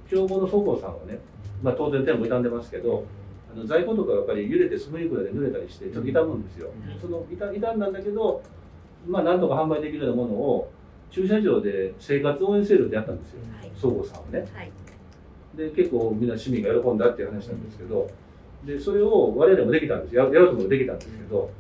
[0.10, 1.20] 消防の総合さんはね、
[1.64, 3.04] まあ、当然店も傷んでますけど
[3.52, 7.00] あの在庫とかやっぱり揺れてスムークラで濡れたりしてちょっと傷むんですよ、うん。
[7.00, 8.44] その傷傷んだんだけど
[9.08, 10.72] まあなんとか販売できるようなものを
[11.10, 13.40] 駐車場で生活応援セールでやったんですよ。
[13.60, 13.72] はい。
[13.76, 14.48] 総合さんはね。
[14.54, 14.72] はい。
[15.56, 18.10] で結構みんな市民が喜んだっていう話なんですけど
[18.66, 20.16] でそれを我々もできたんです。
[20.16, 21.52] ややろうともできたんですけど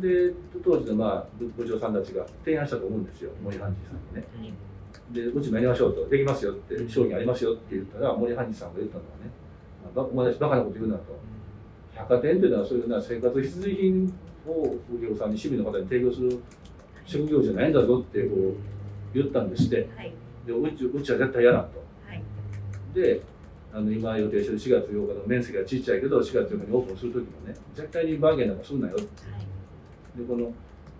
[0.00, 0.32] で
[0.64, 3.30] 当時のまあ部部長さんたちが提案したと思うんですよ。
[3.42, 4.26] 森半次さんにね。
[4.40, 4.52] はい
[5.12, 6.08] でうちもやりましょうと。
[6.08, 6.76] できますよって。
[6.88, 9.30] 商品ありますよって言ったら森半次さんが言ったのはね
[9.94, 11.02] まあばお前たちバカなこと言うなと。
[11.94, 14.12] 百貨店というのはそういうな生活必需品
[14.46, 16.38] をお客さんに市民の方に提供する
[17.04, 18.54] 職業じゃないんだぞってこう
[19.14, 19.88] 言ったんですって。
[19.96, 20.12] はい。
[20.44, 21.78] でうちうちは絶対嫌だと。
[22.06, 22.22] はい。
[22.94, 23.20] で
[23.72, 28.96] あの今予定してる4月8日の面積がちっちゃいけど4月8日にオープンする時もね絶対にバーゲンなんかすんなよ
[30.16, 30.52] でこの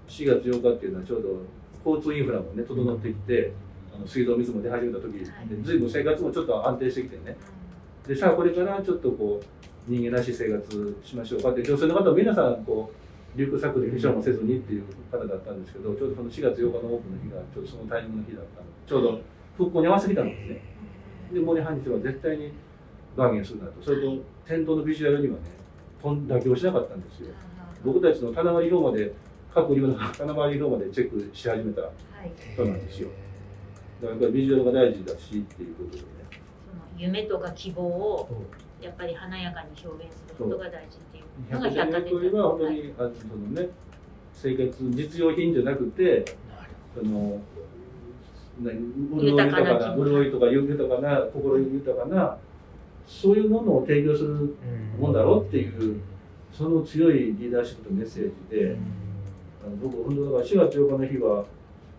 [0.09, 1.29] 4月8日っていうのはちょうど
[1.85, 3.53] 交通インフラもね整ってきて
[3.95, 5.25] あの水道水も出始めた時で
[5.63, 7.37] 随分生活もちょっと安定してきてね。
[8.07, 12.93] でさあこれからちょっとこう人間らしい生活しましょうかって女性の方は皆さんこ
[13.35, 19.21] うリュックサックで化粧もせずにっていう方だったんですけどちょうどその4月8日のオープンの日がちょうどそのタイミングの日だったのちょうど
[19.57, 20.63] 復興に合わせてきたんですね。
[21.33, 22.53] で森半日は絶対に
[23.17, 23.83] バーゲンするなと。
[23.83, 25.41] それと店頭のビジュアルにはね
[26.03, 27.29] とん妥協しなかったんですよ
[27.85, 29.13] 僕たちの棚割り色まで
[29.55, 32.33] 各売り場の棚割り色までチェックし始めたはい。
[32.57, 33.09] そうなんですよ。
[34.03, 36.05] だからビジュアルが大事だしっていうことでね。
[36.67, 38.29] その夢とか希望を
[38.81, 43.69] やっぱり華やかに表現することが大事っていうのが百貨店100年は本当はいに、あそのね
[44.35, 46.25] 生活実用品じゃなくて
[46.95, 47.41] その
[48.61, 48.79] 何
[49.11, 52.37] 潤い豊かな潤いとか豊かな心豊かな
[53.07, 54.57] そういうものを提供する
[54.99, 56.01] もんだろうっていう
[56.57, 58.77] その強いリーダーシップとメッセージで、
[59.63, 61.45] あの僕本当だから4月8日の日は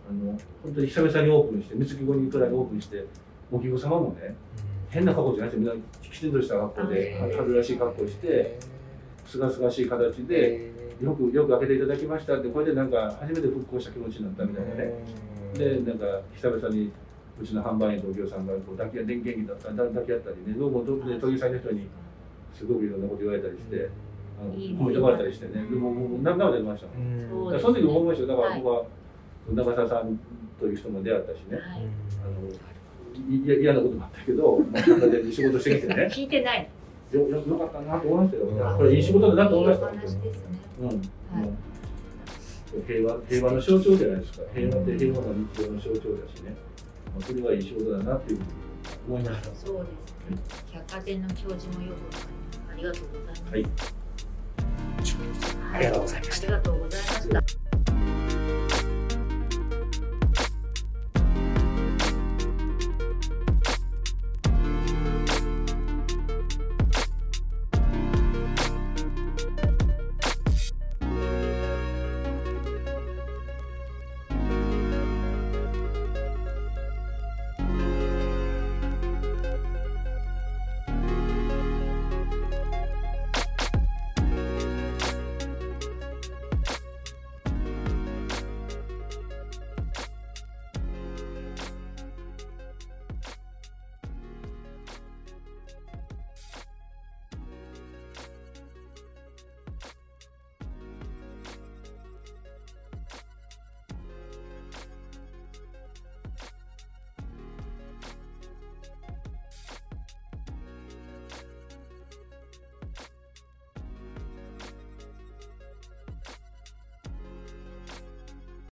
[0.09, 3.05] あの本当に久々にオープンして三月後にくらいにオープンして
[3.51, 4.35] お客様もね
[4.89, 7.35] 変な格好じゃなくてみんなきちんとした格好ではい。
[7.35, 8.57] 春らしい格好をして
[9.25, 14.93] すがすがしい形でよくよく開けていただきましたってこれでなんか初めて復興した気持ちになったみたいなね。
[15.53, 16.91] でなんか久々に
[17.39, 21.87] うちの販売員とお客さんがこう抱き合電源機だった抱き合ったりねどうもどうもね研ぎさんの人に
[22.55, 23.89] すごくいろんなこと言われたりして
[24.39, 25.53] あのいい褒めてもらったりしてね。
[25.53, 26.87] でももう何回も出ました。
[26.87, 27.29] もん。
[27.29, 28.61] そうですだからその時思いましたよだからはい。
[28.61, 28.85] 僕は
[29.53, 30.19] 長澤さん
[30.59, 31.57] という人も出会ったしね。
[31.57, 31.63] はい。
[31.63, 32.67] あの
[33.17, 36.09] いい嫌なこともあったけど、 まあ、百貨店で仕事してきてね。
[36.11, 36.69] 聞いてない。
[37.11, 39.91] よよよかったなと思いましたよこれいい仕事だなと思いました。
[39.91, 40.21] いいお話ですね
[40.81, 40.97] うん、はい。
[40.97, 41.53] も
[42.77, 44.45] う平和平和の象徴じゃないですか。
[44.53, 46.55] 平和って平和な日常の象徴だしね、
[47.15, 48.49] まあ、それはいい仕事だなっていうふうに
[49.07, 50.37] 思いましたそうですね。
[50.73, 53.43] 百貨店の教授もよくありがとうございます。
[53.51, 53.96] はい
[55.73, 56.47] ありがとうございました。
[56.47, 57.76] ありがとうございました。